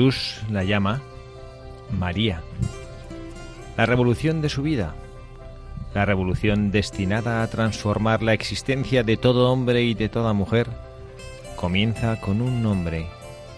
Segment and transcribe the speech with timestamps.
[0.00, 1.02] Jesús la llama
[1.90, 2.40] María.
[3.76, 4.94] La revolución de su vida,
[5.94, 10.68] la revolución destinada a transformar la existencia de todo hombre y de toda mujer,
[11.54, 13.08] comienza con un nombre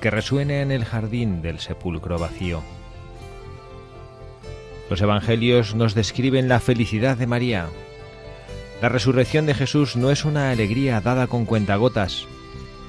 [0.01, 2.61] que resuena en el jardín del sepulcro vacío.
[4.91, 7.69] Los evangelios nos describen la felicidad de María.
[8.81, 12.27] La resurrección de Jesús no es una alegría dada con cuentagotas,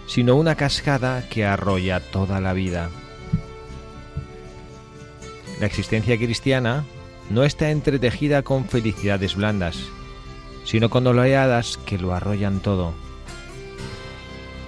[0.08, 2.90] sino una cascada que arrolla toda la vida.
[5.64, 6.84] La existencia cristiana
[7.30, 9.80] no está entretejida con felicidades blandas,
[10.66, 12.92] sino con oleadas que lo arrollan todo.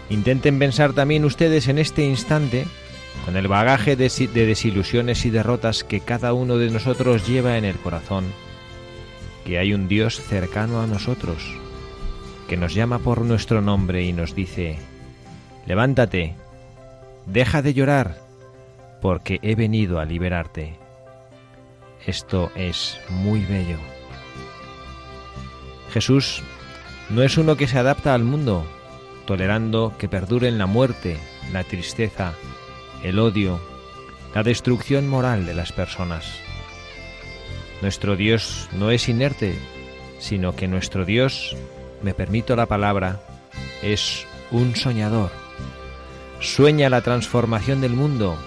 [0.09, 2.65] Intenten pensar también ustedes en este instante,
[3.25, 7.57] con el bagaje de, si- de desilusiones y derrotas que cada uno de nosotros lleva
[7.57, 8.23] en el corazón,
[9.43, 11.43] que hay un Dios cercano a nosotros,
[12.47, 14.77] que nos llama por nuestro nombre y nos dice,
[15.67, 16.35] levántate,
[17.25, 18.17] deja de llorar,
[19.01, 20.84] porque he venido a liberarte.
[22.07, 23.77] Esto es muy bello.
[25.91, 26.43] Jesús
[27.09, 28.65] no es uno que se adapta al mundo,
[29.25, 31.17] tolerando que perduren la muerte,
[31.51, 32.33] la tristeza,
[33.03, 33.59] el odio,
[34.35, 36.39] la destrucción moral de las personas.
[37.81, 39.57] Nuestro Dios no es inerte,
[40.19, 41.55] sino que nuestro Dios,
[42.03, 43.21] me permito la palabra,
[43.81, 45.31] es un soñador.
[46.39, 48.37] Sueña la transformación del mundo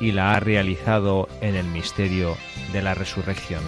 [0.00, 2.36] y la ha realizado en el misterio
[2.72, 3.62] de la resurrección.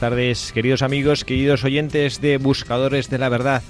[0.00, 3.62] Tardes, queridos amigos, queridos oyentes de Buscadores de la Verdad.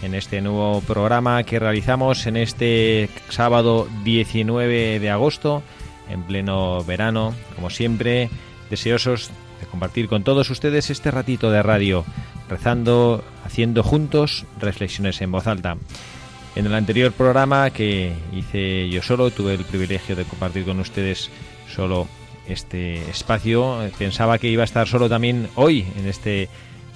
[0.00, 5.64] En este nuevo programa que realizamos en este sábado 19 de agosto,
[6.08, 8.30] en pleno verano, como siempre,
[8.70, 12.04] deseosos de compartir con todos ustedes este ratito de radio,
[12.48, 15.76] rezando, haciendo juntos reflexiones en voz alta.
[16.54, 21.28] En el anterior programa que hice yo solo, tuve el privilegio de compartir con ustedes
[21.74, 22.06] solo
[22.48, 23.78] este espacio.
[23.98, 26.48] Pensaba que iba a estar solo también hoy, en este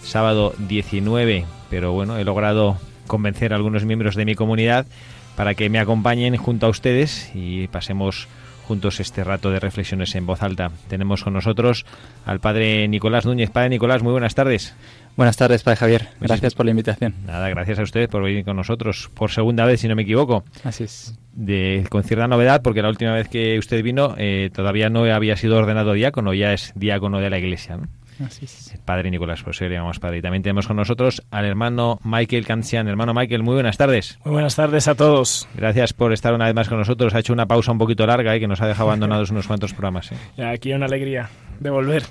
[0.02, 4.86] sábado 19, pero bueno, he logrado convencer a algunos miembros de mi comunidad
[5.36, 8.28] para que me acompañen junto a ustedes y pasemos
[8.66, 10.72] juntos este rato de reflexiones en voz alta.
[10.88, 11.86] Tenemos con nosotros
[12.24, 13.50] al padre Nicolás Núñez.
[13.50, 14.74] Padre Nicolás, muy buenas tardes.
[15.16, 16.08] Buenas tardes, Padre Javier.
[16.20, 17.14] Gracias por la invitación.
[17.26, 20.44] Nada, gracias a usted por venir con nosotros por segunda vez, si no me equivoco.
[20.62, 21.18] Así es.
[21.32, 25.36] De, con cierta novedad, porque la última vez que usted vino eh, todavía no había
[25.36, 27.78] sido ordenado diácono, ya es diácono de la iglesia.
[27.78, 27.88] ¿no?
[28.26, 28.74] Así es.
[28.74, 30.18] El padre Nicolás, pues le llamamos padre.
[30.18, 32.86] Y también tenemos con nosotros al hermano Michael Cancian.
[32.86, 34.18] Hermano Michael, muy buenas tardes.
[34.24, 35.48] Muy buenas tardes a todos.
[35.54, 37.14] Gracias por estar una vez más con nosotros.
[37.14, 39.72] Ha hecho una pausa un poquito larga y que nos ha dejado abandonados unos cuantos
[39.72, 40.10] programas.
[40.12, 40.44] ¿eh?
[40.44, 41.30] Aquí una alegría
[41.60, 42.04] de volver.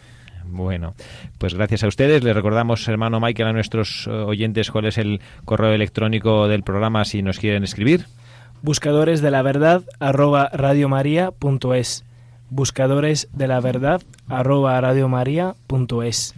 [0.49, 0.93] Bueno,
[1.37, 2.23] pues gracias a ustedes.
[2.23, 7.05] Le recordamos, hermano Michael, a nuestros eh, oyentes cuál es el correo electrónico del programa
[7.05, 8.05] si nos quieren escribir.
[8.61, 12.05] Buscadores de la verdad arroba radiomaria.es.
[12.49, 16.35] Buscadores de la verdad arroba radiomaria.es.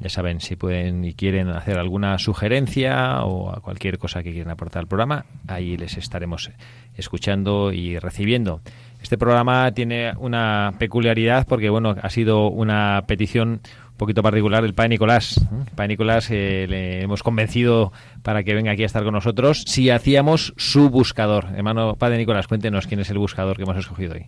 [0.00, 4.50] Ya saben, si pueden y quieren hacer alguna sugerencia o a cualquier cosa que quieran
[4.50, 6.50] aportar al programa, ahí les estaremos
[6.96, 8.60] escuchando y recibiendo.
[9.04, 13.60] Este programa tiene una peculiaridad porque, bueno, ha sido una petición
[13.90, 15.36] un poquito particular del Padre Nicolás.
[15.36, 17.92] El Padre Nicolás eh, le hemos convencido
[18.22, 21.48] para que venga aquí a estar con nosotros si hacíamos su buscador.
[21.54, 24.24] Hermano Padre Nicolás, cuéntenos quién es el buscador que hemos escogido hoy.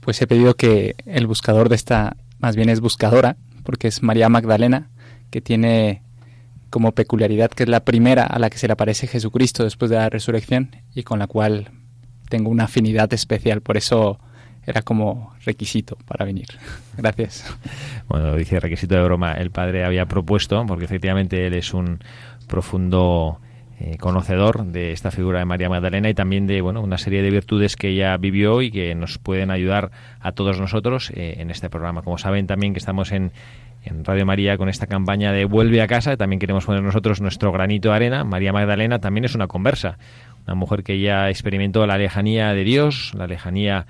[0.00, 4.30] Pues he pedido que el buscador de esta, más bien es buscadora, porque es María
[4.30, 4.88] Magdalena,
[5.30, 6.00] que tiene
[6.70, 9.98] como peculiaridad que es la primera a la que se le aparece Jesucristo después de
[9.98, 11.70] la resurrección y con la cual
[12.28, 13.60] tengo una afinidad especial.
[13.60, 14.18] Por eso
[14.66, 16.46] era como requisito para venir.
[16.96, 17.44] Gracias.
[18.08, 19.34] Bueno, dice requisito de broma.
[19.34, 22.00] El padre había propuesto, porque efectivamente él es un
[22.46, 23.40] profundo
[23.80, 27.30] eh, conocedor de esta figura de María Magdalena y también de bueno una serie de
[27.30, 31.68] virtudes que ella vivió y que nos pueden ayudar a todos nosotros eh, en este
[31.68, 32.02] programa.
[32.02, 33.32] Como saben también que estamos en,
[33.82, 37.50] en Radio María con esta campaña de Vuelve a casa, también queremos poner nosotros nuestro
[37.50, 38.22] granito de arena.
[38.22, 39.98] María Magdalena también es una conversa,
[40.46, 43.86] una mujer que ya experimentó la lejanía de Dios, la lejanía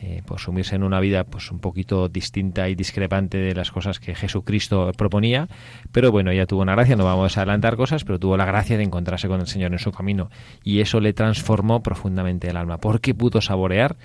[0.00, 3.98] eh, pues sumirse en una vida pues un poquito distinta y discrepante de las cosas
[3.98, 5.48] que Jesucristo proponía,
[5.90, 8.76] pero bueno, ella tuvo una gracia, no vamos a adelantar cosas, pero tuvo la gracia
[8.76, 10.30] de encontrarse con el Señor en su camino.
[10.62, 13.96] Y eso le transformó profundamente el alma, porque pudo saborear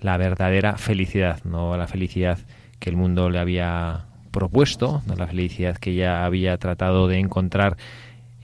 [0.00, 2.38] la verdadera felicidad, no la felicidad
[2.78, 7.76] que el mundo le había propuesto, no la felicidad que ella había tratado de encontrar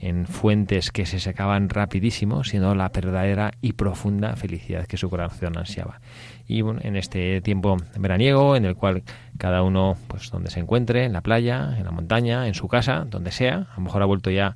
[0.01, 5.57] en fuentes que se secaban rapidísimo, sino la verdadera y profunda felicidad que su corazón
[5.57, 6.01] ansiaba.
[6.47, 9.03] Y en este tiempo veraniego en el cual
[9.37, 13.05] cada uno pues donde se encuentre en la playa en la montaña en su casa
[13.09, 14.55] donde sea a lo mejor ha vuelto ya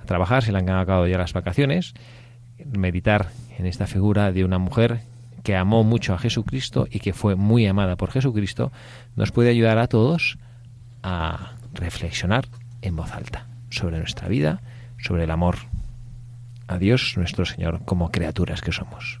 [0.00, 1.94] a trabajar se le han acabado ya las vacaciones
[2.64, 3.28] meditar
[3.58, 5.00] en esta figura de una mujer
[5.44, 8.72] que amó mucho a Jesucristo y que fue muy amada por Jesucristo
[9.14, 10.38] nos puede ayudar a todos
[11.02, 12.46] a reflexionar
[12.82, 14.60] en voz alta sobre nuestra vida
[14.98, 15.56] sobre el amor
[16.68, 19.20] a Dios nuestro Señor como criaturas que somos.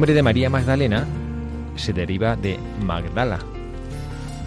[0.00, 1.06] Nombre de María Magdalena
[1.76, 3.38] se deriva de Magdala,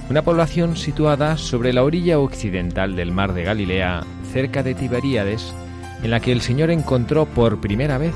[0.10, 5.54] una población situada sobre la orilla occidental del mar de Galilea, cerca de Tiberíades,
[6.02, 8.16] en la que el Señor encontró por primera vez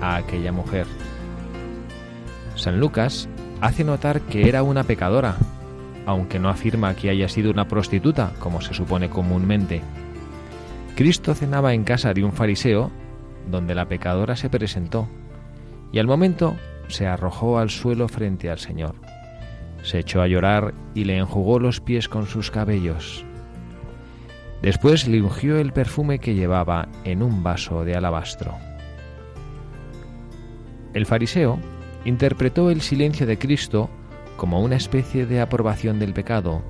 [0.00, 0.86] a aquella mujer.
[2.54, 3.28] San Lucas
[3.60, 5.34] hace notar que era una pecadora,
[6.06, 9.82] aunque no afirma que haya sido una prostituta, como se supone comúnmente.
[10.94, 12.92] Cristo cenaba en casa de un fariseo,
[13.50, 15.08] donde la pecadora se presentó
[15.92, 16.56] y al momento
[16.88, 18.94] se arrojó al suelo frente al Señor.
[19.82, 23.24] Se echó a llorar y le enjugó los pies con sus cabellos.
[24.62, 28.54] Después le ungió el perfume que llevaba en un vaso de alabastro.
[30.94, 31.58] El fariseo
[32.04, 33.90] interpretó el silencio de Cristo
[34.36, 36.62] como una especie de aprobación del pecado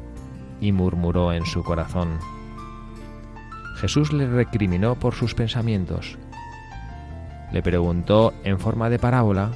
[0.60, 2.18] y murmuró en su corazón.
[3.76, 6.18] Jesús le recriminó por sus pensamientos
[7.52, 9.50] le preguntó en forma de parábola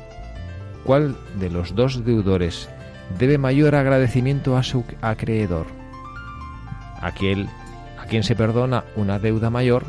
[0.84, 2.68] cuál de los dos deudores
[3.18, 5.66] debe mayor agradecimiento a su acreedor.
[7.00, 7.48] Aquel
[7.98, 9.84] a quien se perdona una deuda mayor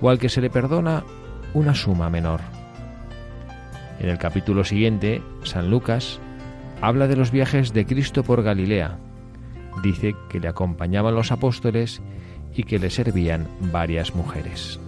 [0.00, 1.04] o al que se le perdona
[1.54, 2.40] una suma menor.
[3.98, 6.18] En el capítulo siguiente, San Lucas
[6.80, 8.98] habla de los viajes de Cristo por Galilea.
[9.82, 12.00] Dice que le acompañaban los apóstoles
[12.54, 14.80] y que le servían varias mujeres.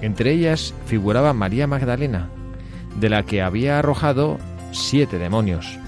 [0.00, 2.28] Entre ellas figuraba María Magdalena,
[2.98, 4.38] de la que había arrojado
[4.72, 5.78] siete demonios.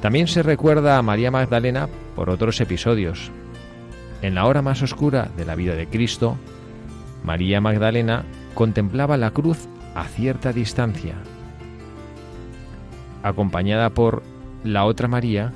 [0.00, 3.30] También se recuerda a María Magdalena por otros episodios.
[4.22, 6.36] En la hora más oscura de la vida de Cristo,
[7.24, 11.14] María Magdalena contemplaba la cruz a cierta distancia.
[13.22, 14.22] Acompañada por
[14.62, 15.52] la otra María,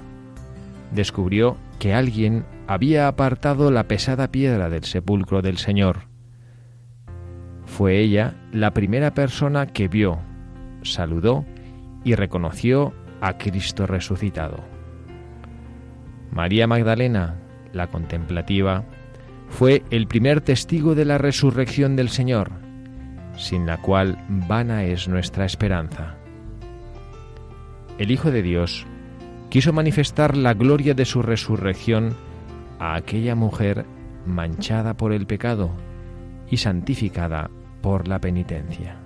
[0.93, 6.10] descubrió que alguien había apartado la pesada piedra del sepulcro del Señor.
[7.81, 10.19] Fue ella la primera persona que vio,
[10.83, 11.47] saludó
[12.05, 14.59] y reconoció a Cristo resucitado.
[16.31, 17.37] María Magdalena,
[17.73, 18.85] la contemplativa,
[19.49, 22.51] fue el primer testigo de la resurrección del Señor.
[23.39, 26.17] sin la cual vana es nuestra esperanza.
[27.97, 28.87] El Hijo de Dios
[29.49, 32.15] quiso manifestar la gloria de su resurrección
[32.79, 33.87] a aquella mujer
[34.27, 35.71] manchada por el pecado
[36.51, 37.49] y santificada
[37.81, 38.97] por la penitencia.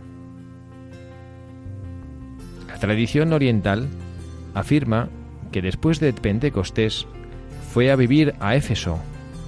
[2.69, 3.89] La tradición oriental
[4.55, 5.09] afirma
[5.53, 7.07] que después de Pentecostés
[7.73, 8.99] fue a vivir a Éfeso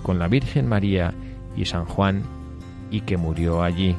[0.02, 1.12] con la Virgen María
[1.56, 2.22] y San Juan
[2.90, 3.96] y que murió allí.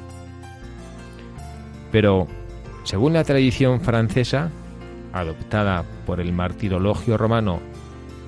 [1.91, 2.27] Pero,
[2.83, 4.49] según la tradición francesa,
[5.13, 7.59] adoptada por el martirologio romano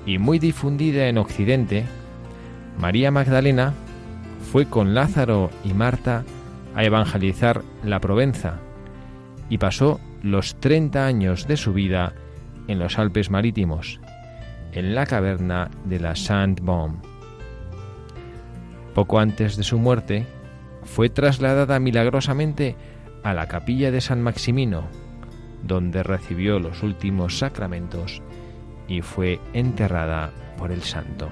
[0.06, 1.84] y muy difundida en Occidente,
[2.78, 3.74] María Magdalena
[4.52, 6.24] fue con Lázaro y Marta
[6.74, 8.58] a evangelizar la Provenza
[9.48, 12.14] y pasó los 30 años de su vida
[12.68, 14.00] en los Alpes Marítimos,
[14.72, 16.98] en la caverna de la Sainte-Baume.
[18.94, 20.26] Poco antes de su muerte,
[20.84, 22.76] fue trasladada milagrosamente
[23.22, 24.84] a la capilla de San Maximino,
[25.62, 28.22] donde recibió los últimos sacramentos
[28.88, 31.28] y fue enterrada por el santo.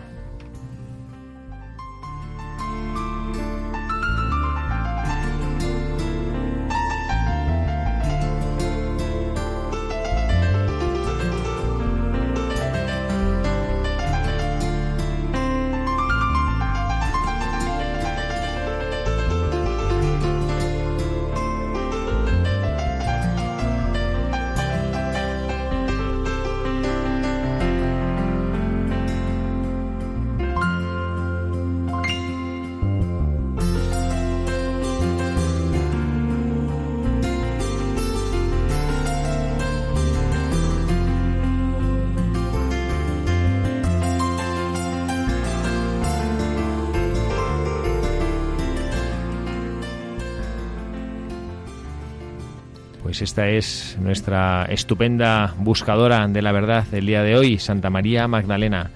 [53.18, 58.28] Pues esta es nuestra estupenda buscadora de la verdad del día de hoy, Santa María
[58.28, 58.92] Magdalena,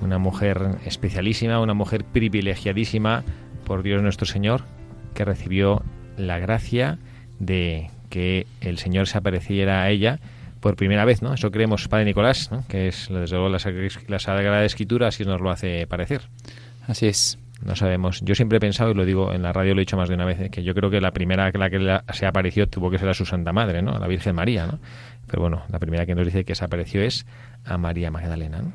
[0.00, 3.22] una mujer especialísima, una mujer privilegiadísima
[3.66, 4.62] por Dios nuestro Señor,
[5.12, 5.82] que recibió
[6.16, 6.96] la gracia
[7.38, 10.20] de que el Señor se apareciera a ella
[10.60, 11.34] por primera vez, ¿no?
[11.34, 13.58] Eso creemos, Padre Nicolás, que es desde luego la,
[14.08, 16.22] la Sagrada Escritura, así nos lo hace parecer.
[16.86, 17.38] Así es.
[17.64, 18.20] No sabemos.
[18.22, 20.14] Yo siempre he pensado, y lo digo en la radio, lo he dicho más de
[20.14, 22.98] una vez, que yo creo que la primera que la que se apareció tuvo que
[22.98, 23.92] ser a su Santa Madre, ¿no?
[23.92, 24.78] A la Virgen María, ¿no?
[25.26, 27.26] Pero bueno, la primera que nos dice que se apareció es
[27.64, 28.72] a María Magdalena, ¿no?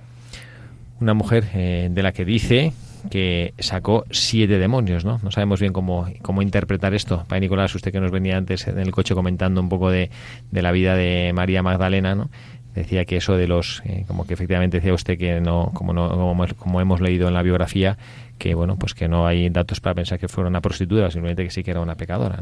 [1.01, 2.71] Una mujer eh, de la que dice
[3.09, 5.19] que sacó siete demonios, ¿no?
[5.23, 7.25] No sabemos bien cómo, cómo interpretar esto.
[7.27, 10.09] Padre Nicolás, usted que nos venía antes en el coche comentando un poco de,
[10.51, 12.29] de la vida de María Magdalena, ¿no?
[12.75, 16.35] decía que eso de los eh, como que efectivamente decía usted que no como no
[16.57, 17.97] como, hemos leído en la biografía
[18.37, 21.51] que bueno pues que no hay datos para pensar que fuera una prostituta simplemente que
[21.51, 22.41] sí que era una pecadora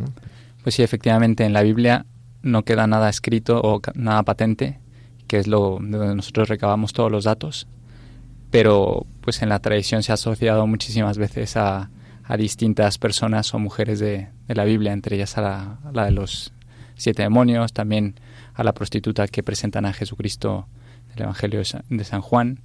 [0.63, 2.05] pues sí efectivamente en la Biblia
[2.41, 4.79] no queda nada escrito o nada patente
[5.27, 7.67] que es lo de donde nosotros recabamos todos los datos
[8.50, 11.89] pero pues en la tradición se ha asociado muchísimas veces a,
[12.38, 16.53] distintas personas o mujeres de, la Biblia entre ellas a la, a la de los
[16.95, 18.15] siete demonios también
[18.53, 20.67] a la prostituta que presentan a Jesucristo
[21.09, 22.59] del Evangelio de San Juan.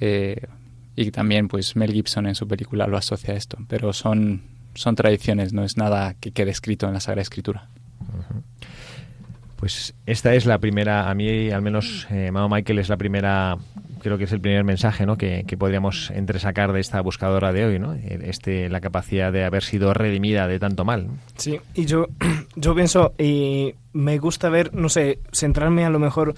[0.00, 0.46] Eh,
[0.96, 4.42] y también pues Mel Gibson en su película lo asocia a esto, pero son,
[4.74, 7.68] son tradiciones, no es nada que quede escrito en la Sagrada Escritura.
[8.00, 8.42] Uh -huh.
[9.64, 13.56] Pues esta es la primera, a mí al menos, eh, Mao Michael es la primera,
[14.02, 15.16] creo que es el primer mensaje ¿no?
[15.16, 17.94] que, que podríamos entresacar de esta buscadora de hoy, ¿no?
[17.94, 21.08] este, la capacidad de haber sido redimida de tanto mal.
[21.36, 22.08] Sí, y yo,
[22.56, 26.34] yo pienso, y me gusta ver, no sé, centrarme a lo mejor,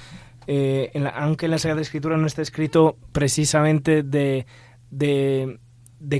[0.47, 4.47] eh, en la, aunque en la Sagrada Escritura no está escrito precisamente de,
[4.91, 5.59] de,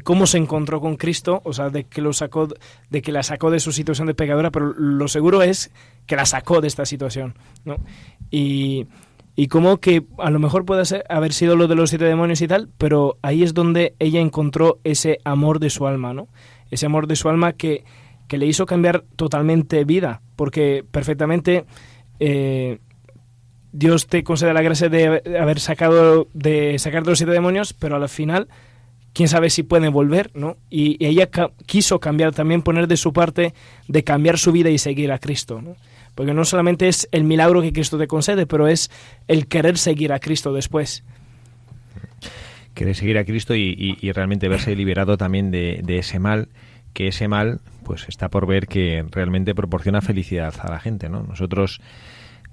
[0.03, 2.03] cómo se encontró con Cristo, o sea, de que
[3.13, 5.71] la sacó de su situación de pecadora, pero lo seguro es
[6.07, 7.77] que la sacó de esta situación, ¿no?
[8.31, 8.87] Y,
[9.51, 12.71] como que a lo mejor puede haber sido lo de los siete demonios y tal,
[12.79, 16.29] pero ahí es donde ella encontró ese amor de su alma, ¿no?
[16.71, 17.85] Ese amor de su alma que,
[18.29, 21.67] que le hizo cambiar totalmente vida, porque perfectamente
[22.19, 22.79] eh,
[23.77, 27.97] Dios te concede la gracia de haber sacado, de sacar de los siete demonios, pero
[27.97, 28.49] al final,
[29.13, 30.57] quién sabe si pueden volver, ¿no?
[30.71, 31.29] Y, ella
[31.67, 33.53] quiso cambiar, también poner de su parte
[33.87, 35.77] de cambiar su vida y seguir a Cristo, ¿no?
[36.15, 38.91] Porque no solamente es el milagro que Cristo te concede, pero es
[39.29, 41.05] el querer seguir a Cristo después.
[42.73, 46.49] Querer seguir a Cristo y realmente verse liberado también de, de, ese mal,
[46.95, 51.23] que ese mal pues está por ver que realmente proporciona felicidad a la gente, ¿no?
[51.23, 51.81] Nosotros,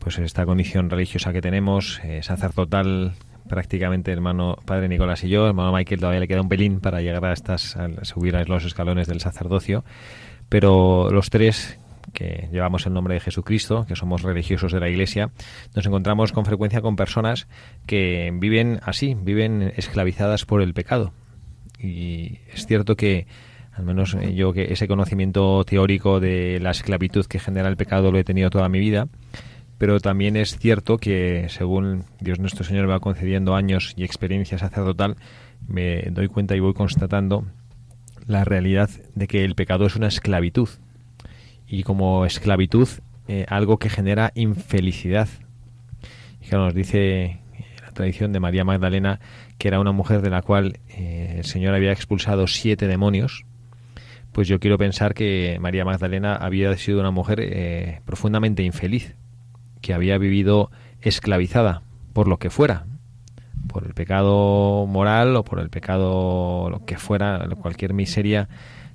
[0.04, 3.14] pues esta condición religiosa que tenemos, eh, sacerdotal,
[3.48, 7.24] prácticamente hermano padre Nicolás y yo, hermano Michael todavía le queda un pelín para llegar
[7.26, 9.86] a estas, a subir a los escalones del sacerdocio,
[10.50, 11.80] pero los tres
[12.12, 15.32] que llevamos el nombre de Jesucristo, que somos religiosos de la Iglesia,
[15.74, 17.48] nos encontramos con frecuencia con personas
[17.86, 21.14] que viven así, viven esclavizadas por el pecado.
[21.80, 23.26] Y es cierto que,
[23.72, 28.20] al menos yo que ese conocimiento teórico de la esclavitud que genera el pecado lo
[28.20, 29.08] he tenido toda mi vida,
[29.84, 35.18] pero también es cierto que según Dios nuestro Señor va concediendo años y experiencia sacerdotal,
[35.68, 37.46] me doy cuenta y voy constatando
[38.26, 40.70] la realidad de que el pecado es una esclavitud
[41.68, 42.88] y como esclavitud
[43.28, 45.28] eh, algo que genera infelicidad.
[46.40, 47.42] Y que nos dice
[47.82, 49.20] la tradición de María Magdalena
[49.58, 53.44] que era una mujer de la cual eh, el Señor había expulsado siete demonios,
[54.32, 59.18] pues yo quiero pensar que María Magdalena había sido una mujer eh, profundamente infeliz,
[59.84, 60.72] que había vivido
[61.02, 62.86] esclavizada por lo que fuera,
[63.68, 68.48] por el pecado moral o por el pecado lo que fuera, cualquier miseria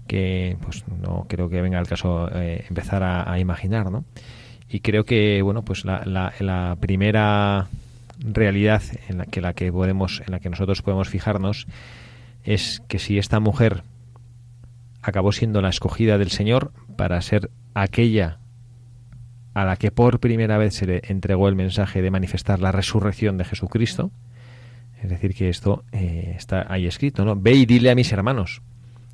[0.07, 4.05] que pues no creo que venga al caso eh, empezar a, imaginar, ¿no?
[4.71, 7.69] Y creo que bueno pues la, la, primera
[8.19, 11.67] realidad en la que la que podemos en la que nosotros podemos fijarnos
[12.45, 13.83] es que si esta mujer
[15.03, 18.39] acabó siendo la escogida del Señor para ser aquella
[19.61, 23.39] a la que por primera vez se le entregó el mensaje de manifestar la resurrección
[23.39, 24.13] de Jesucristo,
[25.03, 27.35] es decir, que esto eh, está ahí escrito, ¿no?
[27.35, 28.63] Ve y dile a mis hermanos.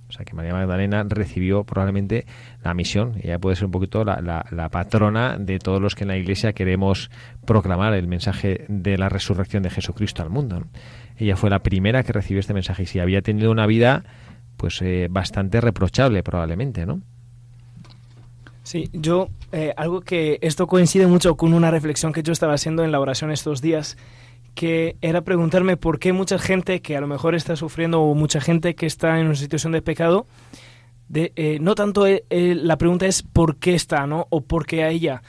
[0.07, 2.27] O sea, que María Magdalena recibió probablemente
[2.63, 3.15] la misión.
[3.23, 6.53] Ella puede ser un poquito la, la, patrona de todos los que en la Iglesia
[6.53, 7.11] queremos
[7.47, 10.65] proclamar el mensaje de la resurrección de Jesucristo al mundo.
[11.17, 14.05] Ella fue la primera que recibió este mensaje y si había tenido una vida
[14.59, 17.01] pues eh, bastante reprochable probablemente, ¿no?
[18.65, 22.83] Sí, yo, eh, algo que esto coincide mucho con una reflexión que yo estaba haciendo
[22.83, 23.99] en la oración estos días,
[24.55, 28.41] que era preguntarme por qué mucha gente que a lo mejor está sufriendo o mucha
[28.41, 30.27] gente que está en una situación de pecado,
[31.13, 34.29] eh, no tanto eh, la pregunta es por qué está, ¿no?
[34.31, 35.23] O por qué a ella,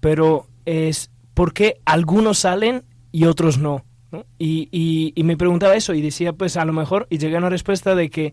[0.00, 3.84] pero es por qué algunos salen y otros no.
[4.38, 7.50] Y, y, me preguntaba eso y decía, pues a lo mejor, y llegué a una
[7.50, 8.32] respuesta de que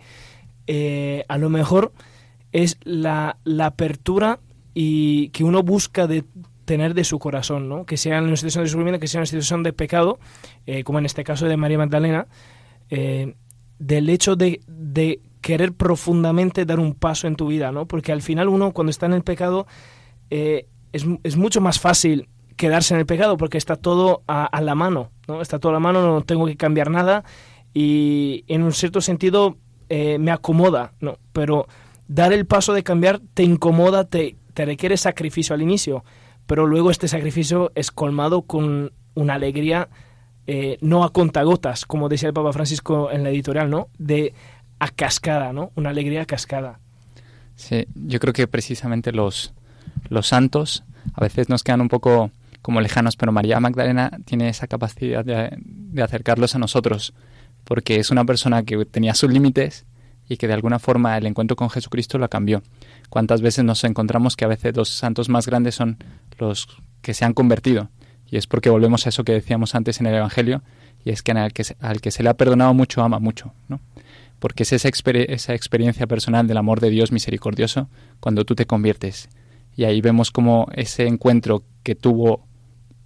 [1.28, 1.92] a lo mejor
[2.52, 4.40] es la, la apertura
[4.74, 6.24] y que uno busca de
[6.68, 7.86] tener de su corazón, ¿no?
[7.86, 10.20] que sea una situación de sufrimiento, que sea una situación de pecado,
[10.66, 12.28] eh, como en este caso de María Magdalena,
[12.90, 13.36] eh,
[13.80, 17.88] del hecho de, de, querer profundamente dar un paso en tu vida, ¿no?
[17.88, 19.66] porque al final uno cuando está en el pecado
[20.30, 24.60] eh, es, es, mucho más fácil quedarse en el pecado porque está todo a, a,
[24.60, 25.42] la mano, ¿no?
[25.42, 27.24] está todo a la mano, no tengo que cambiar nada
[27.74, 29.58] y en un cierto sentido
[29.90, 31.18] me acomoda, ¿no?
[31.32, 31.68] pero
[32.08, 36.04] dar el paso de cambiar te incomoda, te, requiere sacrificio al inicio
[36.48, 39.89] pero luego este sacrificio es colmado con una alegría
[40.48, 43.89] eh, no a contagotas, como decía el Papa Francisco en la editorial, ¿no?
[43.98, 44.34] De
[44.80, 45.72] a cascada, ¿no?
[45.76, 46.80] Una alegría cascada.
[47.56, 49.54] Sí, yo creo que precisamente los,
[50.08, 54.67] los santos a veces nos quedan un poco como lejanos, pero María Magdalena tiene esa
[54.67, 57.13] capacidad de acercarlos a nosotros,
[57.65, 59.86] porque es una persona que tenía sus límites
[60.30, 62.62] y que de alguna forma el encuentro con Jesucristo la cambió.
[63.10, 65.98] ¿Cuántas veces nos encontramos que a veces los santos más grandes son
[66.38, 66.68] los
[67.02, 67.90] que se han convertido?
[68.30, 70.62] Y es porque volvemos a eso que decíamos antes en el Evangelio,
[71.06, 73.80] y es que al que, al que se le ha perdonado mucho, ama mucho, ¿no?
[74.40, 79.30] Porque es esa, esa experiencia personal del amor de Dios misericordioso cuando tú te conviertes.
[79.76, 82.46] Y ahí vemos cómo ese encuentro que tuvo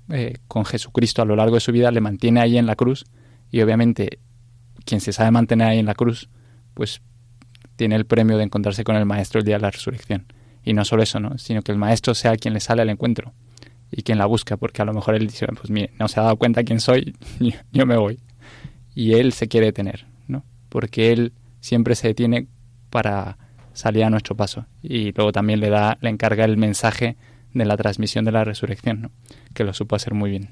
[0.09, 3.05] eh, con Jesucristo a lo largo de su vida le mantiene ahí en la cruz,
[3.51, 4.19] y obviamente
[4.85, 6.29] quien se sabe mantener ahí en la cruz,
[6.73, 7.01] pues
[7.81, 10.27] tiene el premio de encontrarse con el Maestro el día de la resurrección.
[10.63, 11.39] Y no solo eso, ¿no?
[11.39, 13.33] sino que el Maestro sea quien le sale al encuentro
[13.91, 16.23] y quien la busca, porque a lo mejor él dice, pues mire, no se ha
[16.23, 17.15] dado cuenta quién soy,
[17.71, 18.19] yo me voy.
[18.93, 20.45] Y él se quiere detener, ¿no?
[20.69, 22.45] Porque él siempre se detiene
[22.91, 23.39] para
[23.73, 24.67] salir a nuestro paso.
[24.83, 27.17] Y luego también le da, le encarga el mensaje
[27.51, 29.11] de la transmisión de la resurrección, ¿no?
[29.55, 30.49] Que lo supo hacer muy bien.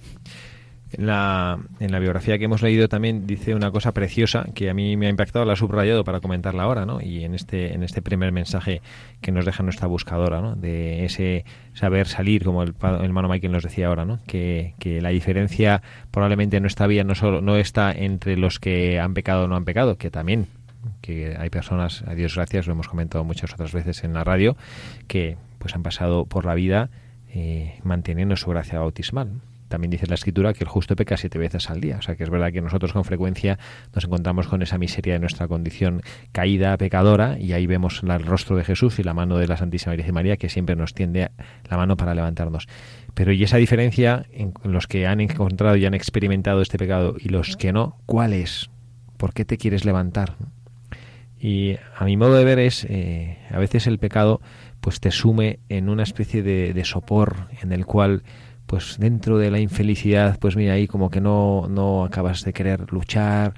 [0.91, 4.73] En la, en la biografía que hemos leído también dice una cosa preciosa que a
[4.73, 6.99] mí me ha impactado, la he subrayado para comentarla ahora, ¿no?
[6.99, 8.81] Y en este, en este primer mensaje
[9.21, 10.55] que nos deja nuestra buscadora, ¿no?
[10.55, 14.19] De ese saber salir, como el, hermano Michael nos decía ahora, ¿no?
[14.25, 18.99] Que, que la diferencia probablemente no está bien, no solo, no está entre los que
[18.99, 20.47] han pecado o no han pecado, que también
[21.01, 24.57] que hay personas, a Dios gracias, lo hemos comentado muchas otras veces en la radio,
[25.07, 26.89] que pues han pasado por la vida
[27.31, 31.69] eh, manteniendo su gracia bautismal también dice la escritura que el justo peca siete veces
[31.69, 31.97] al día.
[31.97, 33.57] O sea que es verdad que nosotros con frecuencia
[33.95, 36.01] nos encontramos con esa miseria de nuestra condición
[36.31, 39.95] caída, pecadora, y ahí vemos el rostro de Jesús y la mano de la Santísima
[39.95, 41.31] Virgen María que siempre nos tiende
[41.69, 42.67] la mano para levantarnos.
[43.13, 47.29] Pero y esa diferencia en los que han encontrado y han experimentado este pecado y
[47.29, 48.69] los que no, ¿cuál es?
[49.17, 50.35] ¿Por qué te quieres levantar?
[51.39, 54.41] Y a mi modo de ver es, eh, a veces el pecado
[54.81, 58.23] pues te sume en una especie de, de sopor en el cual
[58.69, 62.93] pues dentro de la infelicidad pues mira ahí como que no, no acabas de querer
[62.93, 63.55] luchar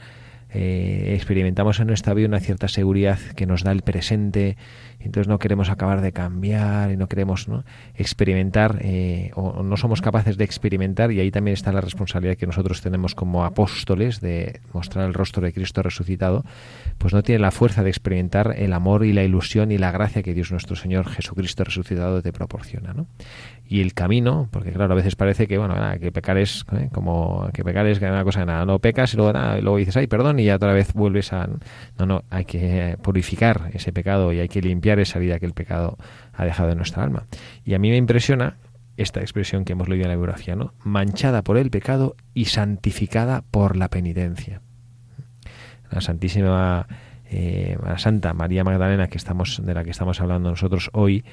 [0.54, 4.56] eh, experimentamos en nuestra vida una cierta seguridad que nos da el presente
[5.00, 7.48] entonces no queremos acabar de cambiar y no queremos
[7.96, 12.46] experimentar eh, o no somos capaces de experimentar y ahí también está la responsabilidad que
[12.46, 16.44] nosotros tenemos como apóstoles de mostrar el rostro de Cristo resucitado
[16.98, 20.22] pues no tiene la fuerza de experimentar el amor y la ilusión y la gracia
[20.22, 23.08] que Dios nuestro Señor Jesucristo resucitado te proporciona ¿no?
[23.72, 26.90] Y el camino, porque claro, a veces parece que bueno, que pecar es ¿eh?
[26.92, 29.96] como que pecar es una cosa que nada, no pecas y luego, y luego dices,
[29.96, 31.48] ay, perdón, y ya otra vez vuelves a
[31.98, 35.54] no, no, hay que purificar ese pecado y hay que limpiar esa vida que el
[35.54, 35.98] pecado
[36.34, 37.28] ha dejado en nuestra alma.
[37.64, 38.58] Y a mí me impresiona
[38.98, 40.74] esta expresión que hemos leído en la biografía, ¿no?
[40.84, 44.60] Manchada por el pecado y santificada por la penitencia.
[45.90, 46.88] La Santísima
[47.32, 51.24] eh, la Santa María Magdalena que estamos de la que estamos hablando nosotros hoy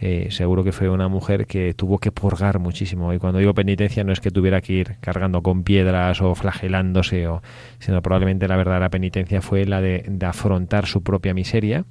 [0.00, 3.12] eh, seguro que fue una mujer que tuvo que purgar muchísimo.
[3.14, 7.28] Y cuando digo penitencia no es que tuviera que ir cargando con piedras o flagelándose,
[7.28, 7.42] o,
[7.78, 11.84] sino probablemente la verdadera penitencia fue la de, afrontar su propia miseria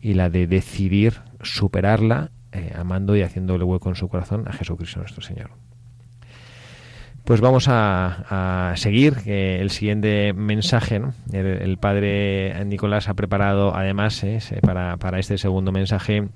[0.00, 4.98] y la de decidir superarla eh, amando y haciéndole hueco en su corazón a Jesucristo
[4.98, 5.50] nuestro Señor.
[7.28, 9.18] Pues vamos a, seguir.
[9.26, 16.26] el siguiente mensaje, el, padre Nicolás ha preparado además eh, para, para este segundo mensaje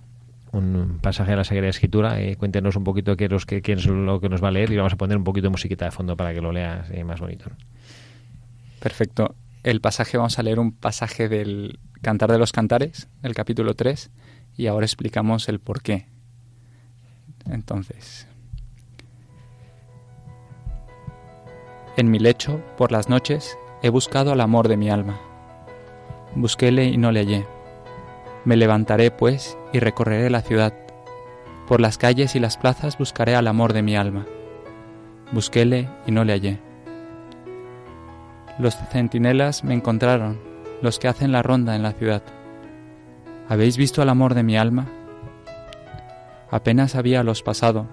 [0.53, 2.21] un pasaje de la Sagrada Escritura.
[2.21, 4.97] Eh, cuéntenos un poquito qué, es, lo que nos va a leer y vamos a
[4.97, 7.47] poner un poquito de musiquita de fondo para que lo leas eh, más bonito.
[8.79, 9.35] Perfecto.
[9.63, 14.11] El pasaje, vamos a leer un pasaje del Cantar de los Cantares, el capítulo 3,
[14.59, 16.05] y ahora explicamos el por qué.
[17.47, 18.27] Entonces,
[22.03, 25.19] en mi lecho, por las noches, he buscado al amor de mi alma.
[26.35, 27.47] Busquéle y no le hallé
[28.45, 30.73] me levantaré, pues, y recorreré la ciudad.
[31.69, 34.27] Por las calles y las plazas buscaré al amor de mi alma.
[35.33, 36.59] Busquéle y no le hallé.
[38.59, 40.41] Los centinelas me encontraron,
[40.83, 42.23] los que hacen la ronda en la ciudad.
[43.49, 44.87] ¿Habéis visto al amor de mi alma?
[46.51, 47.87] Apenas había los pasado,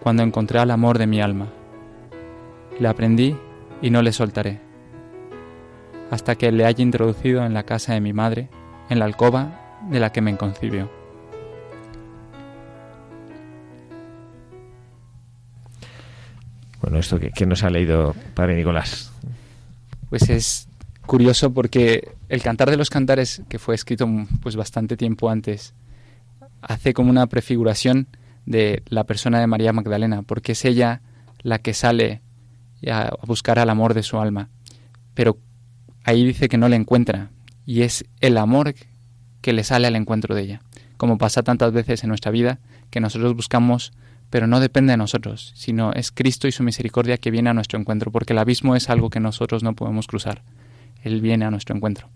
[0.00, 1.48] cuando encontré al amor de mi alma.
[2.78, 3.36] Le aprendí
[3.82, 4.60] y no le soltaré.
[6.10, 8.48] Hasta que le haya introducido en la casa de mi madre,
[8.88, 10.90] en la alcoba de la que me concibió.
[16.80, 19.12] Bueno, esto que, nos ha leído Padre Nicolás.
[20.08, 20.68] Pues es
[21.04, 24.08] curioso porque el Cantar de los Cantares, que fue escrito
[24.40, 25.74] pues bastante tiempo antes,
[26.62, 28.06] hace como una prefiguración
[28.46, 31.02] de la persona de María Magdalena, porque es ella
[31.42, 32.22] la que sale
[32.86, 34.48] a buscar al amor de su alma.
[35.14, 35.38] Pero
[36.04, 37.30] ahí dice que no le encuentra,
[37.66, 38.74] y es el amor
[39.40, 40.62] que le sale al encuentro de ella,
[40.96, 42.60] como pasa tantas veces en nuestra vida,
[42.90, 43.92] que nosotros buscamos,
[44.30, 47.78] pero no depende de nosotros, sino es Cristo y su misericordia que viene a nuestro
[47.78, 50.42] encuentro, porque el abismo es algo que nosotros no podemos cruzar,
[51.02, 52.08] Él viene a nuestro encuentro.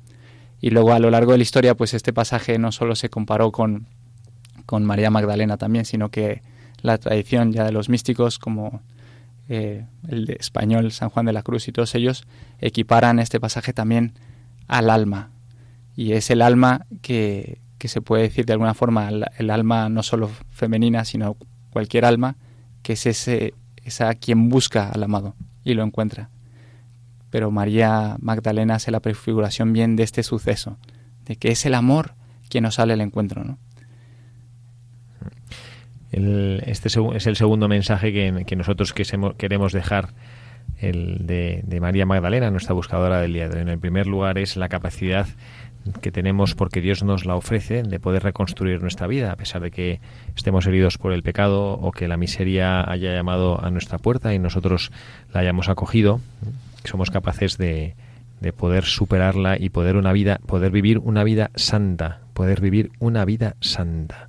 [0.60, 3.50] Y luego a lo largo de la historia, pues este pasaje no solo se comparó
[3.50, 3.88] con,
[4.64, 6.42] con María Magdalena también, sino que
[6.82, 8.80] la tradición ya de los místicos, como
[9.48, 12.26] eh, el español San Juan de la Cruz y todos ellos,
[12.60, 14.14] equiparan este pasaje también
[14.68, 15.30] al alma,
[15.96, 20.30] y es el alma que, se puede decir de alguna forma, el, alma no solo
[20.50, 21.36] femenina, sino
[21.70, 22.36] cualquier alma,
[22.82, 26.30] que es ese, esa quien busca al amado y lo encuentra.
[27.30, 30.78] Pero María Magdalena hace la prefiguración bien de este suceso,
[31.24, 32.14] de que es el amor
[32.48, 33.58] quien nos sale al encuentro, ¿no?
[36.12, 40.10] Este es el segundo mensaje que, nosotros queremos dejar
[40.78, 43.46] el de, de, María Magdalena, nuestra buscadora del día.
[43.46, 45.26] En el primer lugar es la capacidad
[46.00, 49.70] que tenemos porque Dios nos la ofrece de poder reconstruir nuestra vida a pesar de
[49.70, 50.00] que
[50.36, 54.38] estemos heridos por el pecado o que la miseria haya llamado a nuestra puerta y
[54.38, 54.92] nosotros
[55.32, 56.20] la hayamos acogido
[56.84, 57.94] somos capaces de,
[58.40, 63.24] de poder superarla y poder una vida poder vivir una vida santa poder vivir una
[63.24, 64.28] vida santa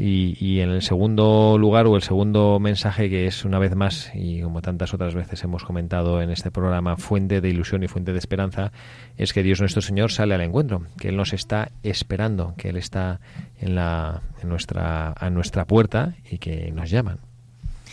[0.00, 4.40] y, en el segundo lugar o el segundo mensaje que es una vez más y
[4.40, 8.18] como tantas otras veces hemos comentado en este programa fuente de ilusión y fuente de
[8.18, 8.70] esperanza
[9.16, 12.76] es que Dios nuestro Señor sale al encuentro que él nos está esperando que él
[12.76, 13.20] está
[13.60, 17.18] en la en nuestra a nuestra puerta y que nos llaman.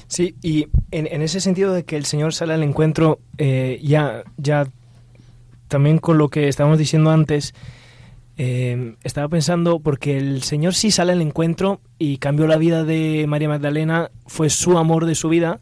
[0.07, 4.67] Sí y en, ese sentido de que el Señor sale al encuentro eh, ya ya
[5.67, 7.55] también con lo que estábamos diciendo antes
[8.37, 13.25] Em, estaba pensando, porque el Señor sí sale al encuentro y cambió la vida de
[13.27, 15.59] María Magdalena, fue su amor de su vida,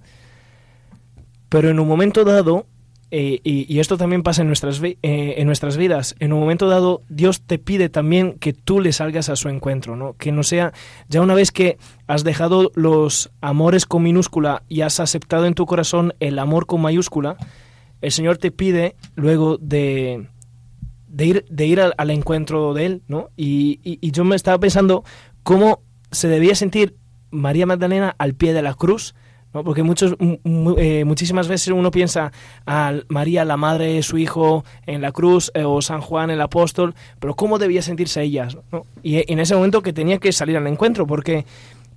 [1.49, 2.67] pero en un momento dado
[3.15, 6.15] eh, y, esto también pasa en nuestras, eh, en nuestras vidas.
[6.17, 9.95] En un momento dado, Dios te pide también que tú le salgas a su encuentro,
[9.95, 10.13] ¿no?
[10.17, 10.73] Que no sea,
[11.09, 15.67] ya una vez que has dejado los amores con minúscula y has aceptado en tu
[15.67, 17.37] corazón el amor con mayúscula,
[18.01, 20.29] el Señor te pide luego de,
[21.07, 23.29] de ir, de ir al, encuentro de Él, ¿no?
[23.37, 25.03] Y, y yo me estaba pensando
[25.43, 26.95] cómo se debía sentir
[27.31, 29.15] María Magdalena al pie de la cruz,
[29.53, 29.63] ¿no?
[29.63, 30.15] porque muchos,
[30.77, 32.31] eh, muchísimas veces uno piensa
[32.65, 36.95] a María, la madre su hijo, en la cruz, eh, o San Juan, el apóstol,
[37.19, 38.57] pero ¿cómo debía sentirse ellas?
[38.71, 38.85] ¿no?
[39.01, 41.45] Y en ese momento que tenía que salir al encuentro, porque,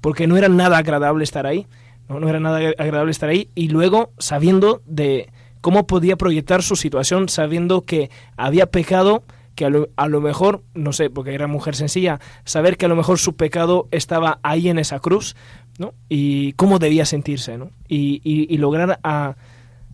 [0.00, 1.66] porque no era nada agradable estar ahí,
[2.08, 2.18] ¿no?
[2.20, 7.28] no era nada agradable estar ahí, y luego sabiendo de cómo podía proyectar su situación,
[7.28, 9.24] sabiendo que había pecado,
[9.56, 12.88] que a lo, a lo, mejor, no sé, porque era mujer sencilla, saber que a
[12.88, 15.34] lo mejor su pecado estaba ahí en esa cruz,
[15.78, 15.94] ¿no?
[16.08, 17.70] Y cómo debía sentirse, ¿no?
[17.88, 19.34] Y, y, lograr a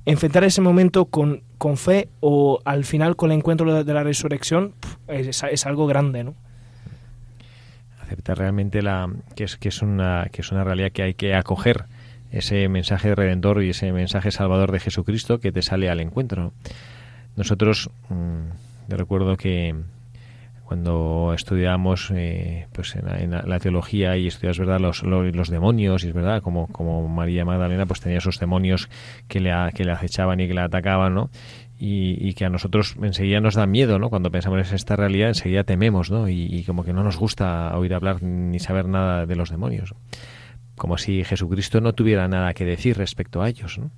[0.04, 4.74] enfrentar ese momento con, con, fe o al final con el encuentro de la resurrección
[5.06, 6.34] es, algo grande, ¿no?
[8.02, 11.34] Aceptar realmente la, que, es, que, es una, que es una realidad que hay que
[11.34, 11.84] acoger
[12.32, 16.52] ese mensaje de redentor y ese mensaje salvador de Jesucristo que te sale al encuentro.
[17.36, 17.90] Nosotros...
[18.08, 19.74] Mmm, yo recuerdo que
[20.64, 26.12] cuando estudiábamos eh, pues en la, teología y estudias verdad los, los, demonios y es
[26.12, 28.90] verdad como, como María Magdalena pues tenía esos demonios
[29.28, 31.30] que le, que le acechaban y que le atacaban ¿no?
[31.78, 34.10] Y, que a nosotros enseguida nos da miedo ¿no?
[34.10, 36.28] cuando pensamos en esta realidad enseguida tememos ¿no?
[36.28, 39.94] y, y, como que no nos gusta oír hablar ni saber nada de los demonios
[40.76, 43.90] como si Jesucristo no tuviera nada que decir respecto a ellos ¿no?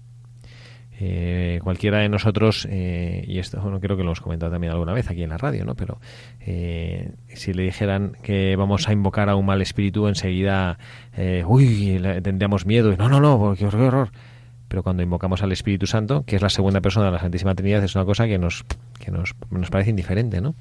[1.01, 4.93] Eh, cualquiera de nosotros, eh, y esto no creo que lo hemos comentado también alguna
[4.93, 5.75] vez aquí en la radio, ¿no?
[5.75, 5.99] Pero
[6.41, 10.79] eh, si le dijeran que vamos a invocar a un mal espíritu, enseguida,
[11.47, 12.93] uy, tendríamos miedo.
[12.93, 14.11] Y, no, no, no, qué horror.
[14.69, 17.85] Pero cuando invocamos al Espíritu Santo, que es la segunda persona de la Santísima Trinidad,
[17.85, 18.65] es una cosa que nos,
[18.99, 20.55] que nos, nos parece indiferente, ¿no?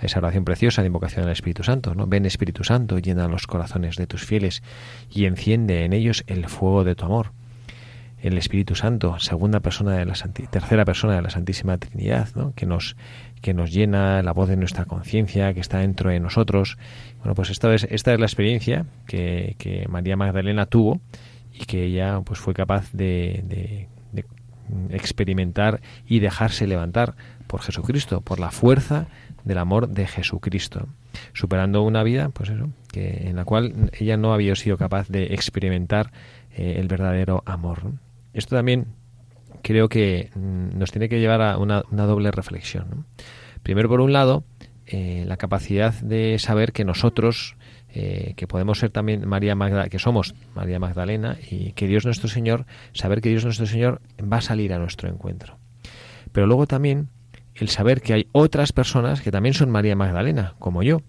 [0.00, 2.06] esa oración preciosa de invocación al Espíritu Santo, ¿no?
[2.06, 4.62] Ven Espíritu Santo, llena los corazones de tus fieles
[5.10, 7.32] y enciende en ellos el fuego de tu amor
[8.22, 10.14] el Espíritu Santo, segunda persona de la
[10.50, 12.52] tercera persona de la Santísima Trinidad, ¿no?
[12.54, 12.96] que nos
[13.40, 16.76] que nos llena la voz de nuestra conciencia, que está dentro de nosotros.
[17.18, 21.00] Bueno, pues esta es, esta es la experiencia que, que María Magdalena tuvo
[21.52, 23.88] y que ella pues fue capaz de, de,
[24.90, 29.06] experimentar y dejarse levantar por Jesucristo, por la fuerza
[29.44, 30.86] del amor de Jesucristo,
[31.32, 35.34] superando una vida, pues eso, que en la cual ella no había sido capaz de
[35.34, 36.12] experimentar
[36.52, 37.94] eh, el verdadero amor
[38.32, 38.86] esto también
[39.62, 43.06] creo que mm, nos tiene que llevar a una, doble reflexión.
[43.62, 44.44] Primero, por un lado,
[44.86, 47.56] eh, la capacidad de saber que nosotros,
[47.90, 52.28] eh, que podemos ser también María Magdalena, que somos María Magdalena, y que Dios nuestro
[52.28, 55.58] Señor, saber que Dios nuestro Señor va a salir a nuestro encuentro.
[56.32, 57.08] Pero luego también
[57.54, 61.02] el saber que hay otras personas que también son María Magdalena, como yo,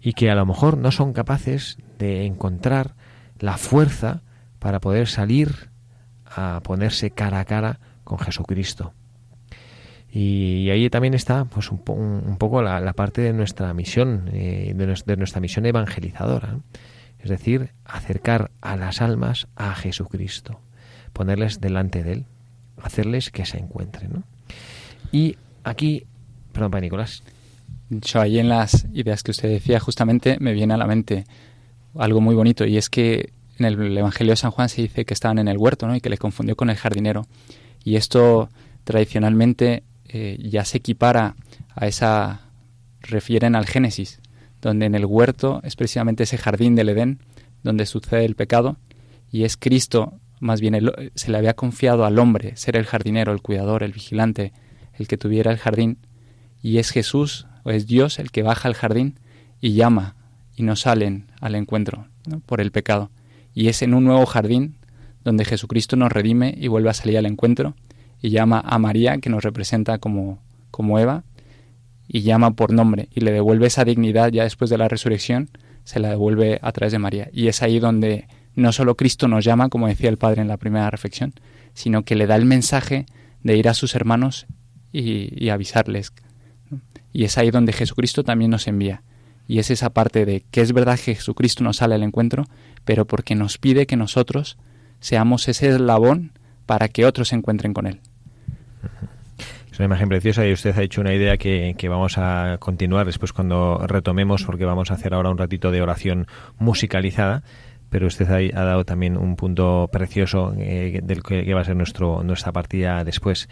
[0.00, 2.94] y que a lo mejor no son capaces de encontrar
[3.38, 4.22] la fuerza
[4.58, 5.71] para poder salir
[6.34, 8.92] a ponerse cara a cara con Jesucristo.
[10.12, 15.40] Y, ahí también está pues un, poco la, parte de nuestra misión, eh, de, nuestra
[15.40, 16.58] misión evangelizadora.
[17.18, 20.60] Es decir, acercar a las almas a Jesucristo,
[21.12, 22.26] ponerles delante de Él,
[22.82, 24.24] hacerles que se encuentren.
[25.12, 26.04] Y aquí,
[26.52, 27.22] perdón, para Nicolás.
[27.88, 31.24] Yo ahí en las ideas que usted decía, justamente me viene a la mente
[31.96, 33.32] algo muy bonito, y es que
[33.64, 35.96] en el Evangelio de San Juan se dice que estaban en el huerto ¿no?
[35.96, 37.26] y que le confundió con el jardinero.
[37.84, 38.48] Y esto
[38.84, 41.36] tradicionalmente eh, ya se equipara
[41.74, 42.42] a esa,
[43.00, 44.20] refieren al Génesis,
[44.60, 47.20] donde en el huerto es precisamente ese jardín del Edén
[47.62, 48.76] donde sucede el pecado
[49.30, 53.40] y es Cristo, más bien se le había confiado al hombre ser el jardinero, el
[53.40, 54.52] cuidador, el vigilante,
[54.94, 55.98] el que tuviera el jardín
[56.60, 59.18] y es Jesús o es Dios el que baja al jardín
[59.60, 60.16] y llama
[60.54, 62.08] y nos salen al encuentro
[62.46, 63.10] por el pecado
[63.54, 64.76] y es en un nuevo jardín
[65.24, 67.74] donde Jesucristo nos redime y vuelve a salir al encuentro
[68.20, 70.38] y llama a María, que nos representa como,
[70.70, 71.24] como Eva,
[72.08, 75.48] y llama por nombre y le devuelve esa dignidad ya después de la resurrección,
[75.84, 77.28] se la devuelve a través de María.
[77.32, 80.56] Y es ahí donde no solo Cristo nos llama, como decía el Padre en la
[80.56, 81.32] primera reflexión,
[81.74, 83.06] sino que le da el mensaje
[83.42, 84.46] de ir a sus hermanos
[84.92, 86.12] y, y avisarles.
[87.12, 89.02] Y es ahí donde Jesucristo también nos envía.
[89.48, 92.44] Y es esa parte de que es verdad que Jesucristo nos sale al encuentro,
[92.84, 94.58] pero porque nos pide que nosotros
[95.00, 96.32] seamos ese eslabón
[96.66, 98.00] para que otros se encuentren con Él.
[99.70, 103.06] Es una imagen preciosa y usted ha hecho una idea que, que, vamos a continuar
[103.06, 106.26] después cuando retomemos, porque vamos a hacer ahora un ratito de oración
[106.58, 107.42] musicalizada.
[107.88, 111.76] pero usted ha, dado también un punto precioso eh, del que, que va a ser
[111.76, 113.48] nuestro nuestra partida después.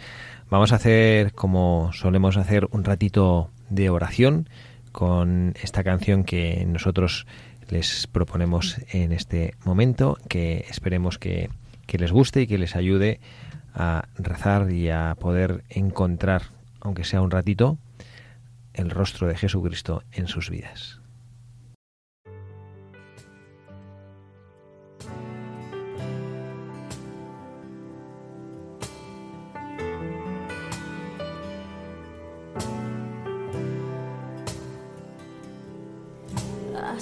[0.49, 4.47] Vamos a hacer, como solemos hacer, un ratito de oración
[4.91, 7.25] con esta canción que nosotros
[7.71, 11.49] les proponemos en este momento, que esperemos que,
[11.87, 13.19] que les guste y que les ayude
[13.73, 16.43] a rezar y a poder encontrar,
[16.81, 17.77] aunque sea un ratito,
[18.73, 21.00] el rostro de Jesucristo en sus vidas.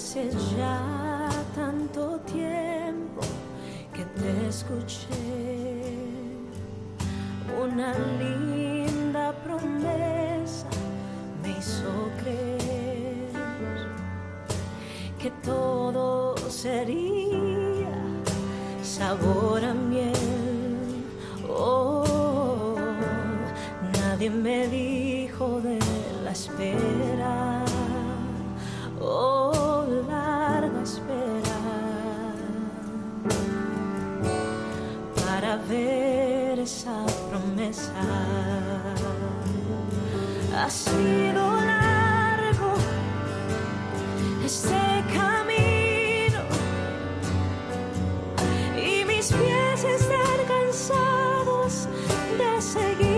[0.10, 3.22] Hace ya tanto tiempo
[3.93, 5.06] que te escuché
[7.62, 10.65] una linda promesa
[11.43, 13.30] me hizo creer
[15.22, 17.93] que todo sería
[18.82, 21.06] sabor a miel.
[21.48, 22.76] Oh,
[23.93, 25.78] nadie me dijo de
[26.24, 27.63] la espera.
[29.00, 29.59] Oh,
[35.69, 37.93] para ver esa promesa.
[40.55, 42.73] Ha sido largo
[44.45, 46.41] este camino
[48.75, 51.88] y mis pies están cansados
[52.38, 53.09] de seguir.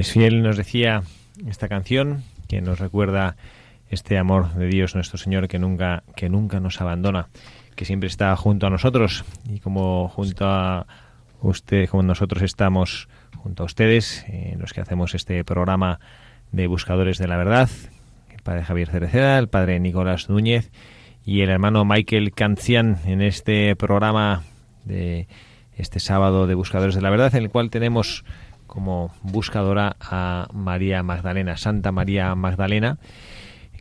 [0.00, 1.02] Eres fiel, nos decía
[1.46, 3.36] esta canción, que nos recuerda
[3.90, 7.28] este amor de Dios nuestro Señor que nunca, que nunca nos abandona,
[7.76, 9.26] que siempre está junto a nosotros.
[9.46, 10.86] Y como junto a
[11.42, 16.00] usted, como nosotros estamos junto a ustedes, eh, los que hacemos este programa
[16.50, 17.68] de Buscadores de la Verdad,
[18.34, 20.70] el padre Javier Cereceda, el padre Nicolás Núñez
[21.26, 24.44] y el hermano Michael Cancian en este programa
[24.86, 25.28] de
[25.76, 28.24] este sábado de Buscadores de la Verdad, en el cual tenemos
[28.70, 32.98] como buscadora a María Magdalena, Santa María Magdalena,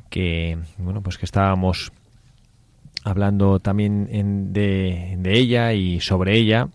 [0.10, 1.92] que bueno, pues que estábamos
[3.04, 6.70] hablando también en- de, de ella y sobre ella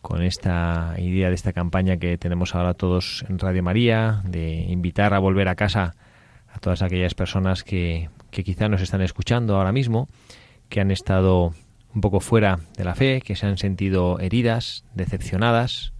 [0.00, 5.14] con esta idea de esta campaña que tenemos ahora todos en Radio María, de invitar
[5.14, 5.94] a volver a casa
[6.52, 10.08] a todas aquellas personas que, que quizá nos están escuchando ahora mismo,
[10.68, 11.54] que han estado
[11.94, 15.93] un poco fuera de la fe, que se han sentido heridas, decepcionadas,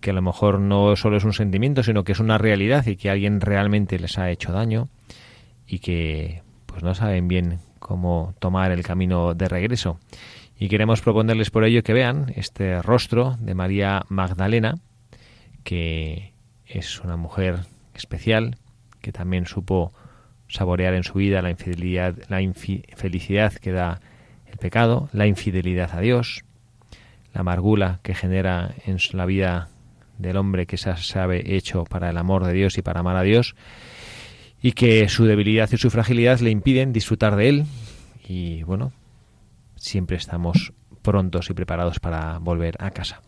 [0.00, 2.96] que a lo mejor no solo es un sentimiento, sino que es una realidad y
[2.96, 4.88] que alguien realmente les ha hecho daño
[5.66, 9.98] y que pues no saben bien cómo tomar el camino de regreso.
[10.58, 14.78] Y queremos proponerles por ello que vean este rostro de María Magdalena,
[15.64, 16.34] que
[16.66, 17.60] es una mujer
[17.94, 18.56] especial,
[19.00, 19.92] que también supo
[20.48, 24.00] saborear en su vida la infidelidad, la infelicidad que da
[24.46, 26.44] el pecado, la infidelidad a Dios,
[27.32, 29.68] la amargura que genera en la vida
[30.20, 33.22] del hombre que se sabe hecho para el amor de Dios y para amar a
[33.22, 33.54] Dios,
[34.62, 37.64] y que su debilidad y su fragilidad le impiden disfrutar de él.
[38.28, 38.92] Y bueno,
[39.76, 43.22] siempre estamos prontos y preparados para volver a casa.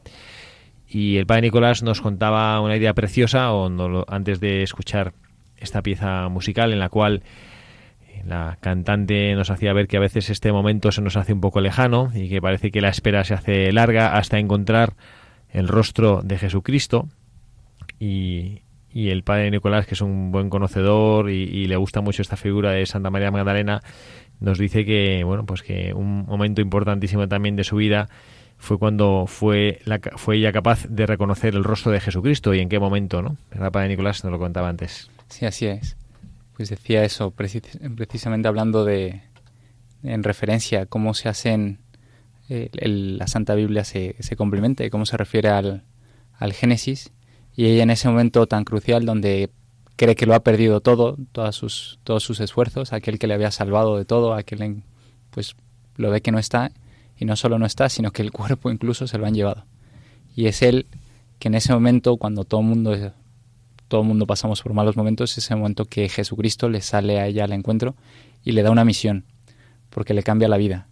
[0.88, 5.14] Y el padre Nicolás nos contaba una idea preciosa o no antes de escuchar
[5.56, 7.22] esta pieza musical en la cual
[8.26, 11.60] la cantante nos hacía ver que a veces este momento se nos hace un poco
[11.60, 14.94] lejano y que parece que la espera se hace larga hasta encontrar
[15.52, 17.08] el rostro de Jesucristo
[17.98, 22.36] y, y el padre Nicolás, que es un buen conocedor y, le gusta mucho esta
[22.36, 23.80] figura de Santa María Magdalena,
[24.40, 28.08] nos dice que bueno pues que un momento importantísimo también de su vida
[28.58, 32.68] fue cuando fue la, fue ella capaz de reconocer el rostro de Jesucristo y en
[32.68, 33.36] qué momento, ¿no?
[33.50, 34.24] ¿Verdad, padre Nicolás?
[34.24, 35.10] Nos lo contaba antes.
[35.28, 35.96] Sí, así es.
[36.56, 39.22] Pues decía eso, preci- precisamente hablando de,
[40.04, 41.78] en referencia cómo se hacen,
[42.72, 45.84] el- la Santa Biblia se, se complementa y cómo se refiere al,
[46.38, 47.12] al Génesis.
[47.54, 49.50] Y ella en ese momento tan crucial donde
[49.96, 53.50] cree que lo ha perdido todo, todas sus, todos sus esfuerzos, aquel que le había
[53.50, 54.82] salvado de todo, aquel
[55.30, 55.54] pues
[55.96, 56.72] lo ve que no está,
[57.18, 59.64] y no solo no está, sino que el cuerpo incluso se lo han llevado.
[60.34, 60.86] Y es él
[61.38, 63.12] que en ese momento, cuando todo el mundo
[63.88, 67.26] todo el mundo pasamos por malos momentos, es ese momento que Jesucristo le sale a
[67.26, 67.94] ella al encuentro
[68.42, 69.26] y le da una misión,
[69.90, 70.86] porque le cambia la vida.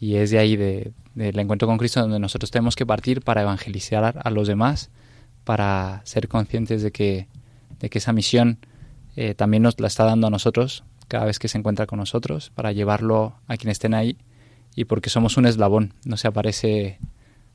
[0.00, 3.42] Y es de ahí, de- del encuentro con Cristo, donde nosotros tenemos que partir para
[3.42, 4.90] evangelizar a los demás,
[5.44, 7.26] para ser conscientes de que,
[7.80, 8.58] de que esa misión
[9.16, 12.50] eh, también nos la está dando a nosotros cada vez que se encuentra con nosotros,
[12.54, 14.16] para llevarlo a quienes estén ahí
[14.76, 16.98] y porque somos un eslabón, no se aparece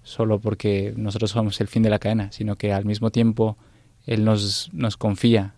[0.01, 3.57] solo porque nosotros somos el fin de la cadena, sino que al mismo tiempo
[4.05, 5.53] Él nos, nos confía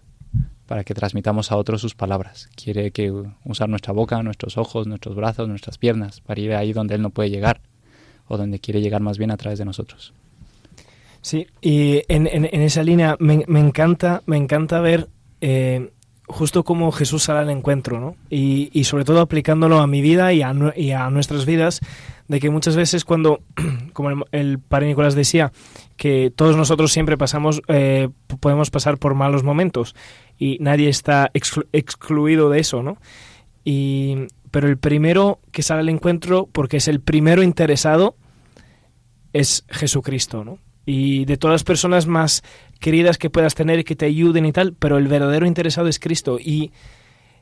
[0.67, 2.49] para que transmitamos a otros sus palabras.
[2.55, 3.11] Quiere que
[3.43, 7.09] usar nuestra boca, nuestros ojos, nuestros brazos, nuestras piernas, para ir ahí donde Él no
[7.11, 7.61] puede llegar,
[8.27, 10.13] o donde quiere llegar más bien a través de nosotros.
[11.21, 15.09] Sí, y en, en- en esa línea me, me encanta, me encanta ver
[15.41, 15.91] eh,
[16.27, 18.15] justo cómo Jesús sale al encuentro, ¿no?
[18.29, 21.81] Y, y sobre todo aplicándolo a mi vida y a, nue- y a nuestras vidas,
[22.27, 23.41] de que muchas veces cuando,
[23.93, 25.51] como el, padre Nicolás decía,
[25.95, 28.09] que todos nosotros siempre pasamos, eh,
[28.39, 29.95] podemos pasar por malos momentos
[30.37, 32.97] y nadie está exclu- excluido de eso, ¿no?
[33.63, 38.15] Y, pero el primero que sale al encuentro, porque es el primero interesado,
[39.33, 40.59] es Jesucristo, ¿no?
[40.85, 42.43] Y de todas las personas más
[42.79, 46.37] queridas que puedas tener que te ayuden y tal, pero el verdadero interesado es Cristo.
[46.39, 46.71] Y,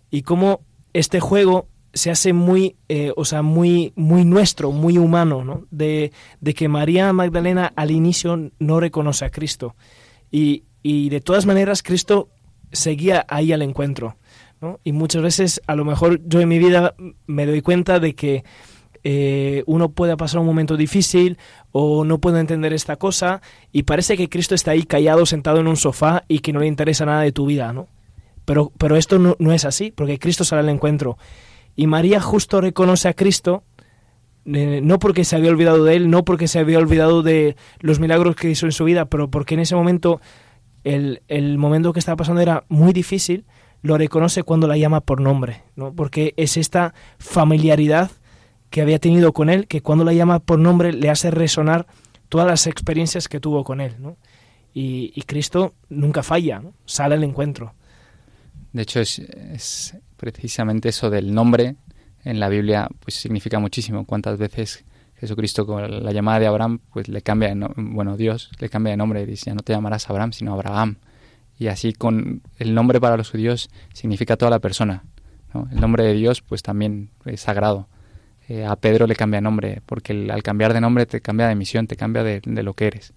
[0.09, 0.61] y cómo
[0.93, 5.65] este juego se hace muy, eh, o sea, muy, muy nuestro, muy humano, ¿no?
[5.69, 9.75] De, de que María Magdalena al inicio no reconoce a Cristo.
[10.31, 12.29] Y, y de todas maneras Cristo
[12.71, 14.17] seguía ahí al encuentro,
[14.59, 14.79] ¿no?
[14.83, 16.95] Y muchas veces, a lo mejor yo en mi vida
[17.27, 18.43] me doy cuenta de que
[19.03, 21.37] eh, uno puede pasar un momento difícil
[21.71, 23.41] o no puede entender esta cosa
[23.71, 26.67] y parece que Cristo está ahí callado sentado en un sofá y que no le
[26.67, 27.87] interesa nada de tu vida, ¿no?
[28.45, 31.17] Pero, pero esto no, no es así, porque Cristo sale al encuentro.
[31.75, 33.63] Y María justo reconoce a Cristo,
[34.45, 37.99] eh, no porque se había olvidado de él, no porque se había olvidado de los
[37.99, 40.21] milagros que hizo en su vida, pero porque en ese momento,
[40.83, 43.45] el, el momento que estaba pasando era muy difícil,
[43.81, 45.93] lo reconoce cuando la llama por nombre, ¿no?
[45.93, 48.11] Porque es esta familiaridad
[48.69, 51.85] que había tenido con él, que cuando la llama por nombre le hace resonar
[52.29, 54.17] todas las experiencias que tuvo con él, ¿no?
[54.73, 57.75] Y, Cristo nunca falla, sale al encuentro.
[58.71, 61.75] De hecho, es precisamente eso del nombre
[62.23, 64.05] en la Biblia, pues significa muchísimo.
[64.05, 64.85] Cuántas veces
[65.19, 68.91] Jesucristo con la llamada de Abraham, pues le cambia, de no- bueno, Dios le cambia
[68.91, 70.95] de nombre, dice, ya no te llamarás Abraham, sino Abraham.
[71.59, 75.03] Y así con el nombre para los judíos significa toda la persona.
[75.71, 77.89] El nombre de Dios pues también es sagrado.
[78.47, 81.87] Eh, a Pedro le cambia nombre, porque al cambiar de nombre te cambia de misión,
[81.87, 83.11] te cambia de, de lo que eres.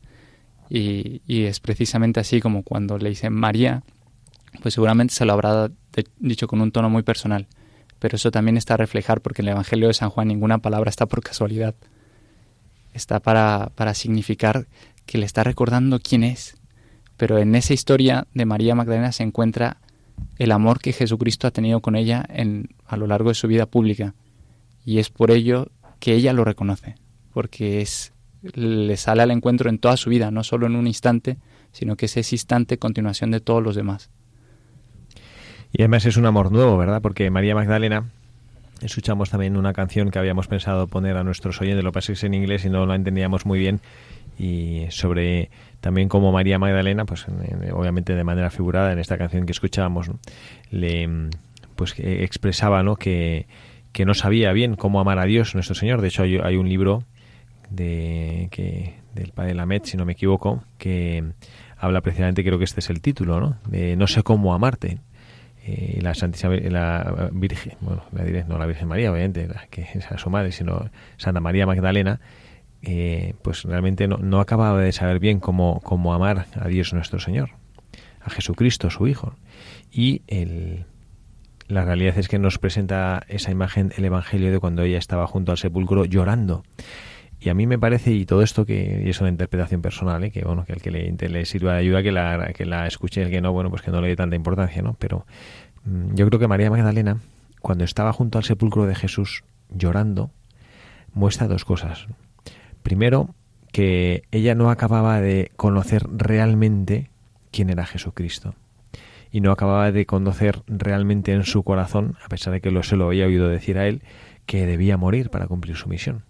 [0.69, 3.85] Y, y es precisamente así como cuando le dicen María,
[4.63, 5.71] pues seguramente se lo habrá
[6.19, 7.47] dicho con un tono muy personal.
[7.99, 10.91] Pero eso también está a reflejar, porque en el Evangelio de San Juan ninguna palabra
[10.91, 11.75] está por casualidad.
[12.93, 14.67] Está para, para significar
[15.07, 16.57] que le está recordando quién es.
[17.17, 19.79] Pero en esa historia de María Magdalena se encuentra
[20.39, 23.67] el amor que Jesucristo ha tenido con ella en, a lo largo de su vida
[23.67, 24.15] pública.
[24.85, 26.97] Y es por ello que ella lo reconoce,
[27.33, 28.13] porque es
[28.55, 31.39] le sale al encuentro en toda su vida, no solo en un instante,
[31.73, 34.11] sino que es ese instante continuación de todos los demás.
[35.79, 37.03] Y además es un amor nuevo, ¿verdad?
[37.03, 38.05] Porque María Magdalena,
[38.81, 42.65] escuchamos también una canción que habíamos pensado poner a nuestros oyentes, lo es en inglés
[42.65, 43.81] y no la entendíamos muy bien,
[44.39, 45.51] y sobre
[45.83, 49.53] también como María Magdalena, pues en- en- obviamente de manera figurada en esta canción que
[49.53, 50.11] escuchábamos,
[50.71, 51.29] le
[51.75, 52.97] pues que expresaba ¿no?
[52.97, 53.47] que,
[53.93, 56.01] que no sabía bien cómo amar a Dios nuestro Señor.
[56.01, 57.03] De hecho hay, hay un libro
[57.69, 61.23] de que del padre Lamet, si no me equivoco, que
[61.77, 63.57] habla precisamente, creo que este es el título, ¿no?
[63.69, 64.99] De No sé cómo amarte.
[65.69, 70.13] Eh, la Santísima la Virgen, bueno, la diré, no la Virgen María, obviamente, que es
[70.13, 72.21] a su madre, sino Santa María Magdalena,
[72.83, 77.19] eh, pues realmente no, no acababa de saber bien cómo, cómo amar a Dios nuestro
[77.19, 77.51] Señor,
[78.23, 79.35] a Jesucristo, su Hijo.
[79.91, 80.85] Y el,
[81.67, 85.51] la realidad es que nos presenta esa imagen el Evangelio de cuando ella estaba junto
[85.51, 86.63] al sepulcro llorando.
[87.39, 90.31] Y a mí me parece, y todo esto que y es una interpretación personal, ¿eh?
[90.31, 93.31] que bueno, que el que le, sirva de ayuda, que la, que la escuche, el
[93.31, 94.97] que no, bueno, pues que no le dé tanta importancia, ¿no?
[94.99, 95.27] Pero
[95.85, 97.21] mm, yo creo que María Magdalena,
[97.61, 100.31] cuando estaba junto al sepulcro de Jesús llorando,
[101.13, 102.07] muestra dos cosas.
[102.83, 103.35] Primero,
[103.73, 107.11] que ella no acababa de conocer realmente
[107.51, 108.55] quién era Jesucristo.
[109.31, 112.97] Y no acababa de conocer realmente en su corazón, a pesar de que lo, se
[112.97, 114.03] lo había oído decir a él,
[114.47, 116.23] que debía morir para cumplir su misión.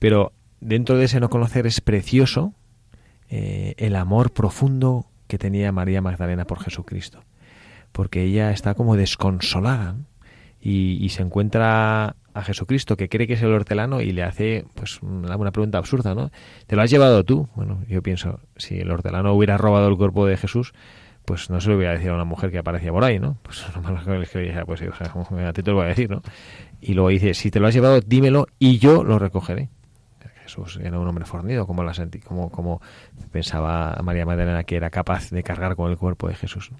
[0.00, 2.54] Pero dentro de ese no conocer es precioso
[3.28, 7.22] eh, el amor profundo que tenía María Magdalena por Jesucristo.
[7.92, 9.96] Porque ella está como desconsolada
[10.60, 15.00] y, se encuentra a Jesucristo que cree que es el hortelano y le hace pues
[15.02, 16.30] una, pregunta absurda, ¿no?
[16.66, 17.48] ¿Te lo has llevado tú?
[17.54, 20.72] Bueno, yo pienso, si el hortelano hubiera robado el cuerpo de Jesús,
[21.24, 23.36] pues no se lo hubiera decir a una mujer que aparecía por ahí, ¿no?
[23.42, 26.10] Pues lo malo que le dijera, pues o a ti te lo voy a decir,
[26.10, 26.22] ¿no?
[26.80, 29.68] Y luego dice, si te lo has llevado, dímelo y yo lo recogeré.
[30.82, 31.92] Era un hombre fornido, como, la
[32.24, 32.80] como, como
[33.30, 36.70] pensaba María Magdalena que era capaz de cargar con el cuerpo de Jesús.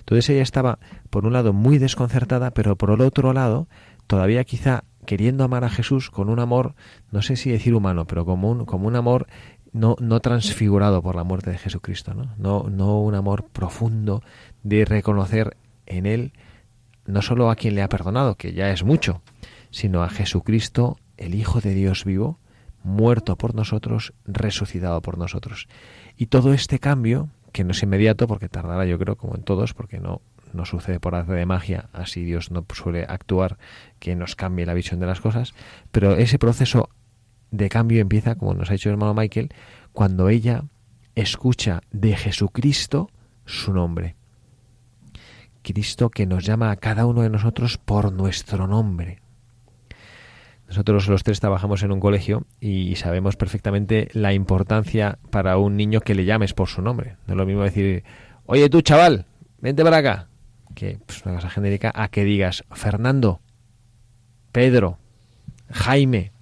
[0.00, 0.78] Entonces ella estaba,
[1.10, 3.68] por un lado, muy desconcertada, pero por el otro lado,
[4.06, 6.74] todavía quizá queriendo amar a Jesús con un amor,
[7.10, 9.26] no sé si decir humano, pero como un, como un amor
[9.72, 12.34] no, no transfigurado por la muerte de Jesucristo, ¿no?
[12.36, 14.22] No, no un amor profundo
[14.62, 15.56] de reconocer
[15.86, 16.32] en él
[17.08, 19.22] no solo a quien le ha perdonado, que ya es mucho,
[19.70, 22.38] sino a Jesucristo, el Hijo de Dios vivo,
[22.82, 25.68] muerto por nosotros, resucitado por nosotros.
[26.16, 29.74] Y todo este cambio, que no es inmediato, porque tardará yo creo como en todos,
[29.74, 30.20] porque no,
[30.52, 33.58] no sucede por arte de magia, así Dios no suele actuar
[33.98, 35.54] que nos cambie la visión de las cosas,
[35.90, 36.90] pero ese proceso
[37.50, 39.50] de cambio empieza, como nos ha dicho el hermano Michael,
[39.92, 40.64] cuando ella
[41.14, 43.10] escucha de Jesucristo
[43.44, 44.16] su nombre.
[45.62, 49.20] Cristo que nos llama a cada uno de nosotros por nuestro nombre.
[50.68, 56.00] Nosotros los tres trabajamos en un colegio y sabemos perfectamente la importancia para un niño
[56.00, 57.16] que le llames por su nombre.
[57.26, 58.04] No es lo mismo decir,
[58.44, 59.24] oye tú chaval,
[59.60, 60.28] vente para acá,
[60.74, 63.40] que pues, una cosa genérica, a que digas Fernando,
[64.52, 64.98] Pedro,
[65.70, 66.32] Jaime,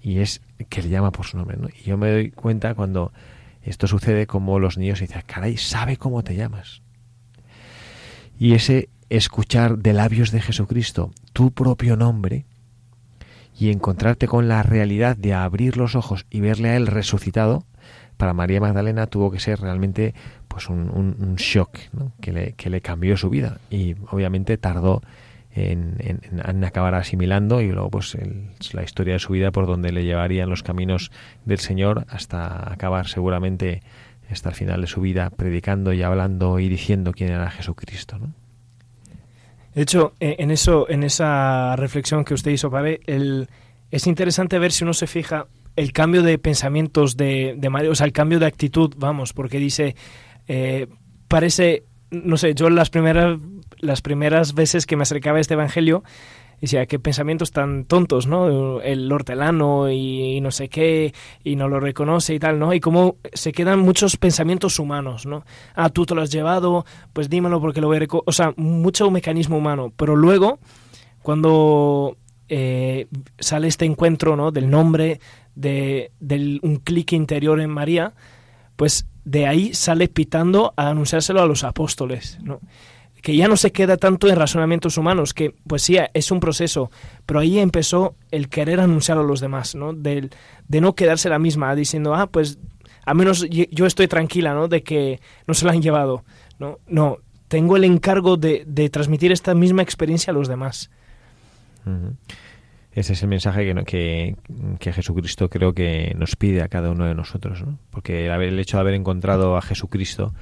[0.00, 1.56] y es que le llama por su nombre.
[1.56, 1.68] ¿no?
[1.68, 3.12] Y yo me doy cuenta cuando
[3.62, 6.82] esto sucede como los niños dicen, caray, sabe cómo te llamas.
[8.38, 12.46] Y ese escuchar de labios de Jesucristo tu propio nombre
[13.58, 17.64] y encontrarte con la realidad de abrir los ojos y verle a él resucitado,
[18.16, 20.14] para María Magdalena tuvo que ser realmente
[20.48, 21.78] pues un, shock
[22.20, 25.02] que, le, que le cambió su vida y obviamente tardó
[25.52, 30.04] en, acabar asimilando y luego pues el, la historia de su vida por donde le
[30.04, 31.10] llevarían los caminos
[31.44, 33.82] del Señor hasta acabar seguramente
[34.30, 38.18] hasta el final de su vida predicando y hablando y diciendo quién era Jesucristo.
[38.18, 38.32] ¿no?
[39.78, 43.48] De hecho, en eso, en esa reflexión que usted hizo, Padre, el,
[43.92, 47.94] es interesante ver si uno se fija el cambio de pensamientos de, de María, o
[47.94, 49.94] sea, el cambio de actitud, vamos, porque dice,
[50.48, 50.88] eh,
[51.28, 53.38] parece, no sé, yo las primeras,
[53.78, 56.02] las primeras veces que me acercaba a este evangelio,
[56.58, 58.80] Y decía, qué pensamientos tan tontos, ¿no?
[58.80, 62.74] El hortelano y, no sé qué, y no lo reconoce y tal, ¿no?
[62.74, 65.44] Y cómo se quedan muchos pensamientos humanos, ¿no?
[65.74, 68.00] Ah, tú te lo has llevado, pues dímelo porque lo voy a...
[68.00, 68.24] reco-".
[68.26, 69.92] O sea, mucho mecanismo humano.
[69.96, 70.58] Pero luego,
[71.22, 72.16] cuando
[72.48, 73.06] eh,
[73.38, 74.50] sale este encuentro, ¿no?
[74.50, 75.20] Del nombre,
[75.54, 78.14] de del, un clic interior en María,
[78.76, 82.60] pues de ahí sale pitando a anunciárselo a los apóstoles, ¿no?
[83.22, 86.90] Que ya no se queda tanto en razonamientos humanos, que pues sí, es un proceso,
[87.26, 89.92] pero ahí empezó el querer anunciar a los demás, ¿no?
[89.92, 90.30] Del,
[90.68, 92.58] de no quedarse la misma, diciendo, ah, pues
[93.04, 94.68] al menos yo estoy tranquila, ¿no?
[94.68, 96.24] De que no se la han llevado,
[96.58, 96.78] ¿no?
[96.86, 100.90] No, tengo el encargo de, de transmitir esta misma experiencia a los demás.
[102.92, 104.36] Ese es el mensaje que, que,
[104.78, 107.78] que Jesucristo creo que nos pide a cada uno de nosotros, ¿no?
[107.90, 110.34] Porque el, haber- el hecho de haber encontrado a Jesucristo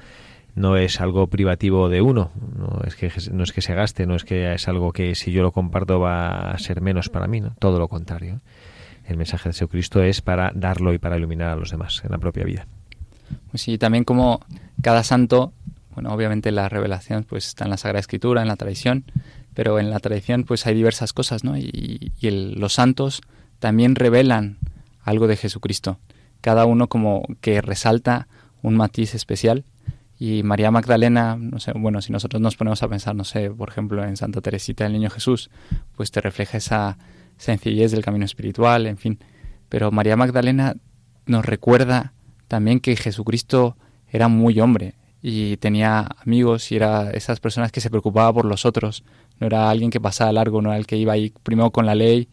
[0.57, 4.15] no es algo privativo de uno, no es que no es que se gaste, no
[4.15, 7.39] es que es algo que si yo lo comparto va a ser menos para mí,
[7.41, 7.53] ¿no?
[7.59, 8.41] Todo lo contrario.
[9.05, 12.17] El mensaje de Jesucristo es para darlo y para iluminar a los demás en la
[12.17, 12.67] propia vida.
[13.51, 14.41] Pues sí, también como
[14.81, 15.53] cada santo,
[15.93, 19.05] bueno, obviamente la revelación pues está en la Sagrada Escritura, en la tradición,
[19.53, 21.57] pero en la tradición pues hay diversas cosas, ¿no?
[21.57, 23.21] Y, y el- los santos
[23.59, 24.57] también revelan
[25.03, 25.99] algo de Jesucristo.
[26.41, 28.27] Cada uno como que resalta
[28.61, 29.63] un matiz especial.
[30.19, 33.69] Y María Magdalena, no sé, bueno, si nosotros nos ponemos a pensar, no sé, por
[33.69, 35.51] ejemplo, en Santa Teresita del Niño Jesús,
[35.95, 36.97] pues te refleja esa
[37.37, 39.19] sencillez del camino espiritual, en fin.
[39.69, 40.75] Pero María Magdalena
[41.27, 42.13] nos recuerda
[42.47, 43.77] también que Jesucristo
[44.09, 48.65] era muy hombre y tenía amigos y era esas personas que se preocupaba por los
[48.65, 49.03] otros.
[49.39, 51.95] No era alguien que pasaba largo, no era el que iba ahí primero con la
[51.95, 52.29] ley,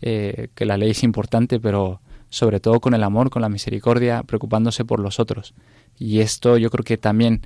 [0.00, 2.00] eh, que la ley es importante, pero
[2.30, 5.54] sobre todo con el amor, con la misericordia, preocupándose por los otros.
[5.98, 7.42] Y esto yo creo que también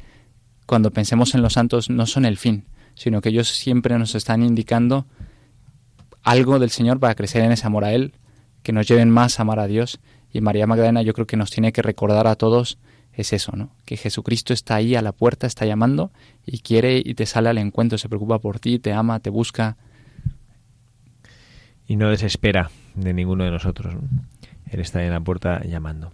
[0.67, 2.65] cuando pensemos en los santos no son el fin,
[2.95, 5.07] sino que ellos siempre nos están indicando
[6.23, 8.15] algo del Señor para crecer en ese amor a Él,
[8.63, 10.01] que nos lleven más a amar a Dios.
[10.33, 12.79] Y María Magdalena yo creo que nos tiene que recordar a todos
[13.13, 13.71] es eso, ¿no?
[13.85, 16.11] Que Jesucristo está ahí a la puerta, está llamando
[16.47, 19.77] y quiere y te sale al encuentro, se preocupa por ti, te ama, te busca.
[21.87, 23.95] y no desespera de ninguno de nosotros.
[23.95, 24.01] ¿no?
[24.73, 26.11] Él está en la puerta llamando.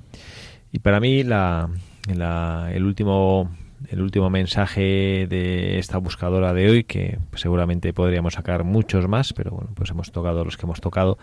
[0.72, 1.70] Y para mí la,
[2.06, 3.50] el último
[3.90, 9.52] el último mensaje de esta buscadora de hoy, que seguramente podríamos sacar muchos más, pero
[9.52, 11.16] bueno, pues hemos tocado los que hemos tocado,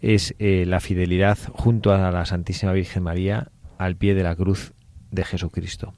[0.00, 4.72] es eh, la fidelidad junto a la Santísima Virgen María al pie de la cruz
[5.10, 5.92] de Jesucristo.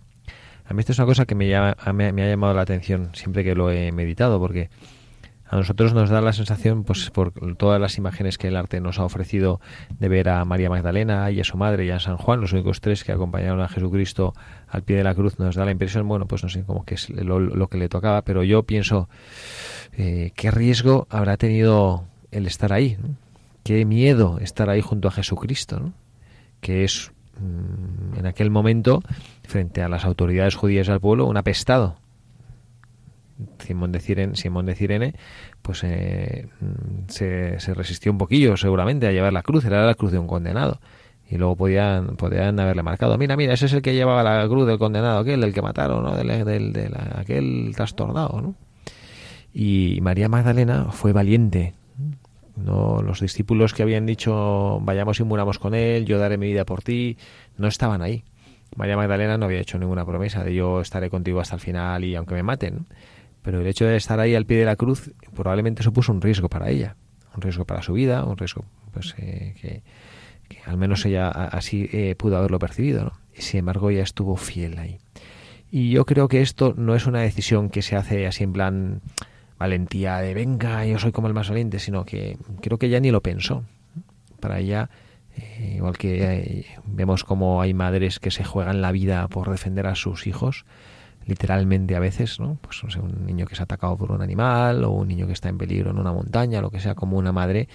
[0.66, 3.44] A mí esto es una cosa que me, llama- me ha llamado la atención siempre
[3.44, 4.70] que lo he meditado, porque
[5.46, 8.98] a nosotros nos da la sensación, pues por todas las imágenes que el arte nos
[8.98, 9.60] ha ofrecido
[9.98, 12.80] de ver a María Magdalena y a su madre y a San Juan, los únicos
[12.80, 14.34] tres que acompañaron a Jesucristo
[14.68, 16.94] al pie de la cruz, nos da la impresión, bueno, pues no sé, como que
[16.94, 19.08] es lo, que le tocaba, pero yo pienso,
[19.92, 22.96] eh, ¿qué riesgo habrá tenido el estar ahí?
[23.62, 25.92] ¿Qué miedo estar ahí junto a Jesucristo?
[26.60, 29.02] Que es, mm, en aquel momento,
[29.46, 31.96] frente a las autoridades judías del pueblo, un apestado.
[33.58, 35.14] Simón de Cirene, Simón de Cirene
[35.62, 36.48] pues eh,
[37.08, 40.80] se, resistió un poquillo seguramente a llevar la cruz, era la cruz de un condenado.
[41.28, 44.66] Y luego podían, podían haberle marcado, mira, mira, ese es el que llevaba la cruz
[44.66, 46.14] del condenado, aquel, del que mataron, ¿no?
[46.14, 48.54] del, del, aquel trastornado, ¿no?
[49.54, 51.72] Y María Magdalena fue valiente.
[52.56, 56.64] No, los discípulos que habían dicho vayamos y muramos con él, yo daré mi vida
[56.64, 57.16] por ti,
[57.56, 58.24] no estaban ahí.
[58.76, 62.14] María Magdalena no había hecho ninguna promesa de yo estaré contigo hasta el final y
[62.16, 62.86] aunque me maten.
[63.44, 66.48] Pero el hecho de estar ahí al pie de la cruz probablemente supuso un riesgo
[66.48, 66.96] para ella,
[67.36, 69.82] un riesgo para su vida, un riesgo pues eh, que,
[70.64, 73.12] al menos ella así eh, pudo haberlo percibido, ¿no?
[73.36, 74.98] Y sin embargo ella estuvo fiel ahí.
[75.70, 79.02] Y yo creo que esto no es una decisión que se hace así en plan
[79.58, 83.10] valentía de venga, yo soy como el más valiente, sino que creo que ella ni
[83.10, 83.64] lo pensó.
[84.40, 84.88] Para ella,
[85.36, 89.86] eh, igual que eh, vemos como hay madres que se juegan la vida por defender
[89.86, 90.64] a sus hijos,
[91.26, 92.58] literalmente a veces, ¿no?
[92.60, 95.32] Pues no sé, un niño que es atacado por un animal o un niño que
[95.32, 97.68] está en peligro en una montaña, lo que sea, como una madre,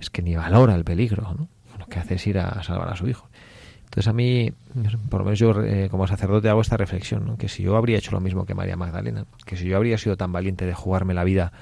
[0.00, 1.48] es que ni valora el peligro, ¿no?
[1.78, 3.28] Lo que hace es ir a salvar a su hijo.
[3.94, 4.52] Entonces a mí,
[5.08, 7.36] por lo menos yo eh, como sacerdote hago esta reflexión, ¿no?
[7.36, 10.16] que si yo habría hecho lo mismo que María Magdalena, que si yo habría sido
[10.16, 11.52] tan valiente de jugarme la vida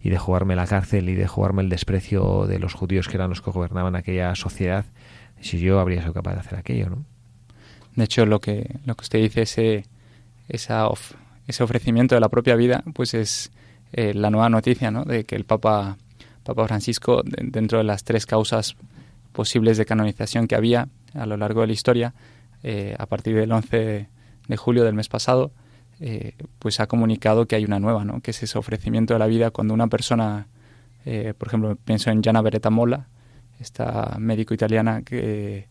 [0.00, 3.30] y de jugarme la cárcel y de jugarme el desprecio de los judíos que eran
[3.30, 4.84] los que gobernaban aquella sociedad,
[5.40, 7.04] si yo habría sido capaz de hacer aquello, ¿no?
[7.94, 9.86] De hecho, lo que, lo que usted dice, ese,
[10.48, 11.14] esa of-
[11.46, 13.52] ese ofrecimiento de la propia vida, pues es
[13.92, 15.04] eh, la nueva noticia, ¿no?
[15.04, 15.96] De que el Papa,
[16.44, 18.76] Papa Francisco, de- dentro de las tres causas
[19.32, 22.14] posibles de canonización que había a lo largo de la historia,
[22.62, 24.08] eh, a partir del 11
[24.48, 25.52] de julio del mes pasado,
[26.00, 28.20] eh, pues ha comunicado que hay una nueva, ¿no?
[28.20, 30.46] Que es ese ofrecimiento de la vida cuando una persona
[31.08, 33.06] Eh, por ejemplo, pienso en Gianna Beretta Mola,
[33.60, 35.68] esta médico italiana que,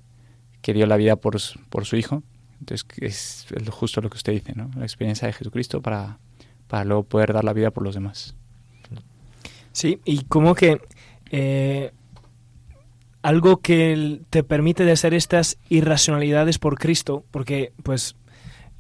[0.61, 1.35] que dio la vida por,
[1.69, 2.23] por su hijo.
[2.59, 4.69] Entonces, es justo lo que usted dice, ¿no?
[4.75, 6.17] La experiencia de Jesucristo para,
[6.67, 8.35] para luego poder dar la vida por los demás.
[9.71, 10.79] Sí, y como que
[11.31, 11.91] eh,
[13.21, 18.15] algo que te permite de hacer estas irracionalidades por Cristo, porque pues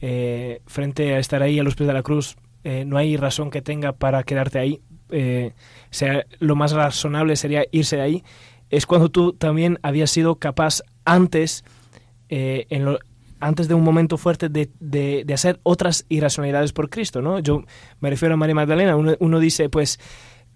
[0.01, 3.49] eh, frente a estar ahí a los pies de la cruz, eh, no hay razón
[3.49, 4.81] que tenga para quedarte ahí.
[5.91, 8.23] Sea, lo más razonable sería irse de ahí.
[8.69, 11.63] Es cuando tú también habías sido capaz antes,
[12.29, 12.99] en lo-
[13.39, 17.39] antes de un momento fuerte, de, de- de hacer otras irracionalidades por Cristo, ¿no?
[17.39, 17.63] Yo
[17.99, 18.95] me refiero a María Magdalena.
[18.95, 19.99] Uno, uno dice, pues,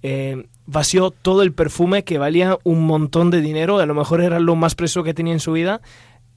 [0.02, 4.40] eh, vació todo el perfume que valía un montón de dinero, a lo mejor era
[4.40, 5.82] lo más precio que tenía en su vida,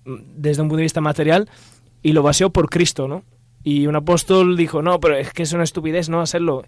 [0.05, 1.49] mm, desde un punto de vista material,
[2.03, 3.23] y lo vació por Cristo, ¿no?
[3.65, 6.65] Y un apóstol dijo, no, pero es que es una estupidez no hacerlo.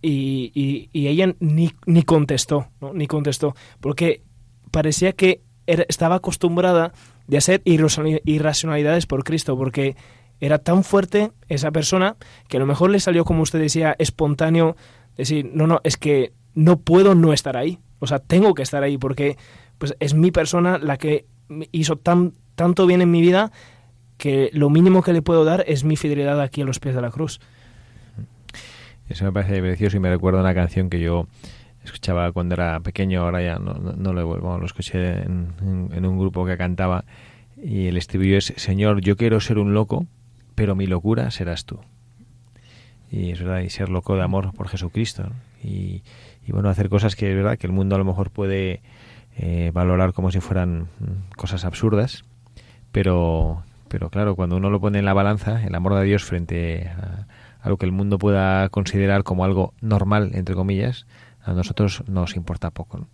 [0.00, 2.94] Y, y- y ella ni, ni contestó, ¿no?
[2.94, 4.22] Ni contestó, porque
[4.70, 6.92] parecía que era- estaba acostumbrada
[7.26, 9.96] de hacer irracionali- irracionalidades por Cristo, porque
[10.40, 12.16] era tan fuerte esa persona
[12.48, 14.76] que a lo mejor le salió, como usted decía, espontáneo
[15.16, 17.78] decir, no, no, es que no puedo no estar ahí.
[18.00, 19.36] O sea, tengo que estar ahí porque
[19.78, 21.26] pues, es mi persona la que
[21.70, 23.52] hizo tan, tanto bien en mi vida
[24.16, 27.02] que lo mínimo que le puedo dar es mi fidelidad aquí a los pies de
[27.02, 27.40] la cruz.
[29.08, 31.26] Eso me parece precioso y me recuerda una canción que yo
[31.84, 36.06] escuchaba cuando era pequeño, ahora ya no, no, lo vuelvo, lo escuché en, en- en
[36.06, 37.04] un grupo que cantaba
[37.62, 40.06] y el estribillo es Señor, yo quiero ser un loco,
[40.54, 41.78] pero mi locura serás tú.
[43.10, 45.24] Y es verdad, y ser loco de amor por Jesucristo.
[45.62, 46.02] Y,
[46.46, 48.80] y bueno, hacer cosas que es verdad que el mundo a lo mejor puede
[49.36, 52.24] eh, valorar como si fueran mm, cosas absurdas,
[52.90, 56.88] pero, pero claro, cuando uno lo pone en la balanza, el amor de Dios frente
[56.88, 57.26] a,
[57.60, 61.06] a lo que el mundo pueda considerar como algo normal, entre comillas,
[61.44, 63.06] a nosotros nos importa poco.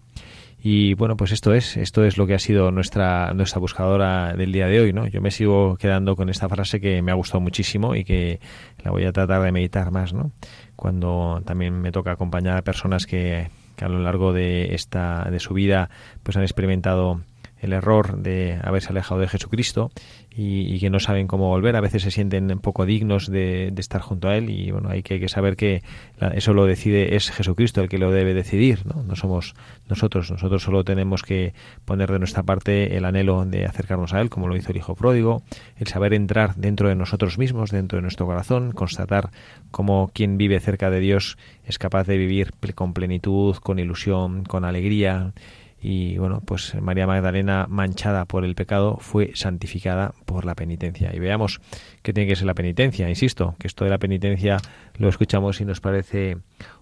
[0.60, 4.50] Y bueno, pues esto es, esto es lo que ha sido nuestra, nuestra buscadora del
[4.50, 5.06] día de hoy, ¿no?
[5.06, 8.40] Yo me sigo quedando con esta frase que me ha gustado muchísimo y que
[8.82, 10.32] la voy a tratar de meditar más, ¿no?
[10.74, 15.38] Cuando también me toca acompañar a personas que, que a lo largo de esta, de
[15.38, 15.90] su vida,
[16.24, 17.20] pues han experimentado
[17.61, 19.90] el error de haberse alejado de Jesucristo
[20.30, 21.74] y, que no saben cómo volver.
[21.74, 24.90] A veces se sienten un poco dignos de, de estar junto a Él y bueno,
[24.90, 25.82] hay que, saber que
[26.18, 29.02] la- eso lo decide, es Jesucristo el que lo debe decidir, ¿no?
[29.02, 29.54] No somos
[29.88, 30.30] nosotros.
[30.30, 31.54] Nosotros solo tenemos que
[31.84, 34.94] poner de nuestra parte el anhelo de acercarnos a Él, como lo hizo el Hijo
[34.94, 35.42] Pródigo,
[35.76, 39.30] el saber entrar dentro de nosotros mismos, dentro de nuestro corazón, constatar
[39.70, 44.64] cómo quien vive cerca de Dios es capaz de vivir con plenitud, con ilusión, con
[44.64, 45.32] alegría,
[45.80, 51.14] y bueno, pues María Magdalena, manchada por el pecado, fue santificada por la penitencia.
[51.14, 51.60] Y veamos
[52.02, 53.08] qué tiene que ser la penitencia.
[53.08, 54.56] Insisto, que esto de la penitencia
[54.96, 56.38] lo escuchamos y nos parece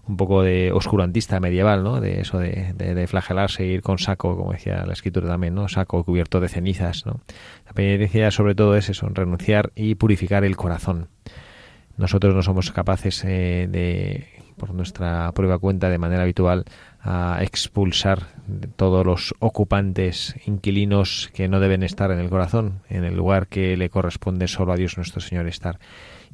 [0.07, 2.01] un poco de oscurantista medieval, ¿no?
[2.01, 5.67] De eso de, de, flagelarse, ir con saco, como decía la escritura también, ¿no?
[5.67, 7.19] Saco cubierto de cenizas, ¿no?
[7.67, 11.09] La penitencia sobre todo es eso, renunciar y purificar el corazón.
[11.97, 14.27] Nosotros no somos capaces eh, de,
[14.57, 16.65] por nuestra prueba cuenta, de manera habitual,
[17.01, 18.27] a expulsar
[18.75, 23.77] todos los ocupantes, inquilinos que no deben estar en el corazón, en el lugar que
[23.77, 25.79] le corresponde solo a Dios nuestro Señor estar.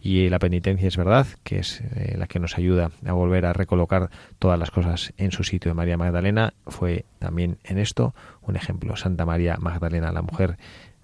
[0.01, 3.53] Y la penitencia es verdad, que es eh, la que nos ayuda a volver a
[3.53, 5.73] recolocar todas las cosas en su sitio.
[5.75, 8.97] María Magdalena fue también en esto un ejemplo.
[8.97, 10.57] Santa María Magdalena, la mujer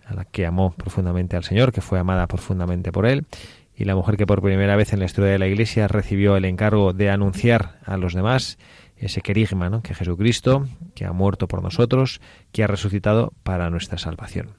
[0.05, 3.26] a la que amó profundamente al Señor, que fue amada profundamente por él,
[3.74, 6.43] y la mujer que por primera vez en la historia de la Iglesia recibió el
[6.43, 8.57] encargo de anunciar a los demás
[9.00, 9.82] ese querigma, ¿no?
[9.82, 12.22] que Jesucristo, que ha muerto por nosotros,
[12.52, 14.52] que ha resucitado para nuestra salvación.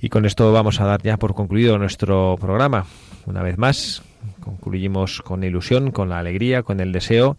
[0.00, 2.86] Y con esto vamos a dar ya por concluido nuestro programa.
[3.26, 4.02] Una vez más,
[4.40, 7.36] concluimos con ilusión, con la alegría, con el deseo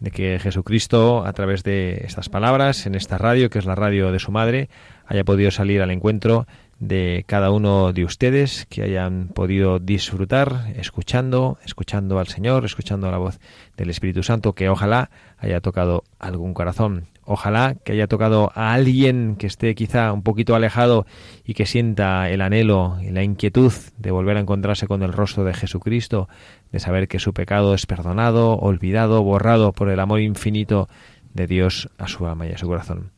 [0.00, 4.12] de que Jesucristo, a través de estas palabras, en esta radio, que es la radio
[4.12, 4.68] de su madre,
[5.06, 6.46] haya podido salir al encuentro
[6.88, 13.18] de cada uno de ustedes, que hayan podido disfrutar escuchando, escuchando al Señor, escuchando la
[13.18, 13.40] voz
[13.76, 17.08] del Espíritu Santo, que ojalá haya tocado algún corazón.
[17.26, 21.06] Ojalá que haya tocado a alguien que esté quizá un poquito alejado
[21.44, 25.44] y que sienta el anhelo y la inquietud de volver a encontrarse con el rostro
[25.44, 26.28] de Jesucristo,
[26.70, 30.88] de saber que su pecado es perdonado, olvidado, borrado por el amor infinito
[31.32, 33.10] de Dios a su alma y a su corazón.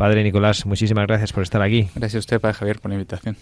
[0.00, 1.90] Padre Nicolás, muchísimas gracias por estar aquí.
[1.94, 3.36] Gracias a usted, Padre Javier, por la invitación.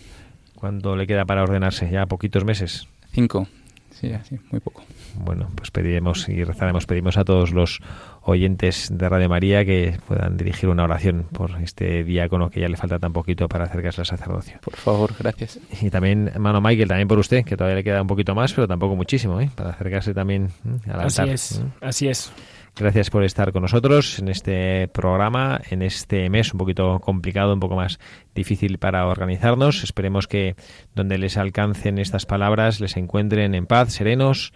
[0.56, 1.88] ¿Cuánto le queda para ordenarse?
[1.88, 2.88] Ya poquitos meses.
[3.12, 3.46] Cinco.
[3.92, 4.82] Sí, así, muy poco.
[5.14, 7.78] Bueno, pues pediremos y rezaremos, pedimos a todos los
[8.22, 12.76] oyentes de Radio María que puedan dirigir una oración por este diácono que ya le
[12.76, 14.58] falta tan poquito para acercarse al sacerdocio.
[14.60, 15.60] Por favor, gracias.
[15.80, 18.66] Y también, hermano Michael, también por usted, que todavía le queda un poquito más, pero
[18.66, 19.48] tampoco muchísimo, ¿eh?
[19.54, 20.90] para acercarse también ¿eh?
[20.90, 21.34] al Así altar.
[21.34, 21.64] es, ¿eh?
[21.82, 22.32] así es.
[22.78, 27.58] Gracias por estar con nosotros en este programa, en este mes un poquito complicado, un
[27.58, 27.98] poco más
[28.36, 29.82] difícil para organizarnos.
[29.82, 30.54] Esperemos que
[30.94, 34.52] donde les alcancen estas palabras les encuentren en paz, serenos,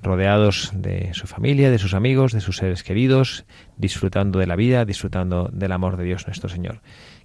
[0.00, 3.44] rodeados de su familia, de sus amigos, de sus seres queridos,
[3.76, 6.80] disfrutando de la vida, disfrutando del amor de Dios nuestro Señor.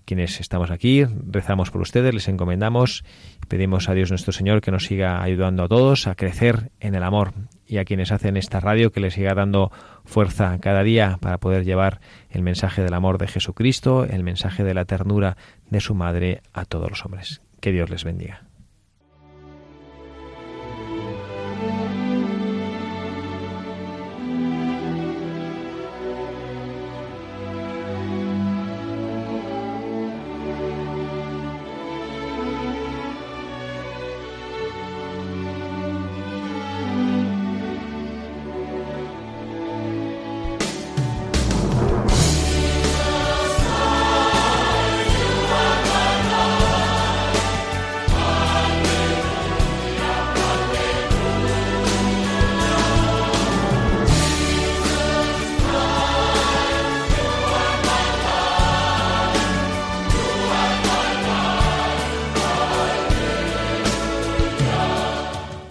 [0.10, 3.03] Quienes estamos aquí, rezamos por ustedes, les encomendamos
[3.47, 7.03] pedimos a Dios nuestro Señor que nos siga ayudando a todos a crecer en el
[7.03, 7.34] amor
[7.68, 9.72] y a quienes hacen esta radio que les siga dando
[10.05, 12.01] fuerza cada día para poder llevar
[12.32, 15.38] el mensaje del amor de Jesucristo, el mensaje de la ternura
[15.70, 17.43] de su madre a todos los hombres.
[17.62, 18.49] Que Dios les bendiga.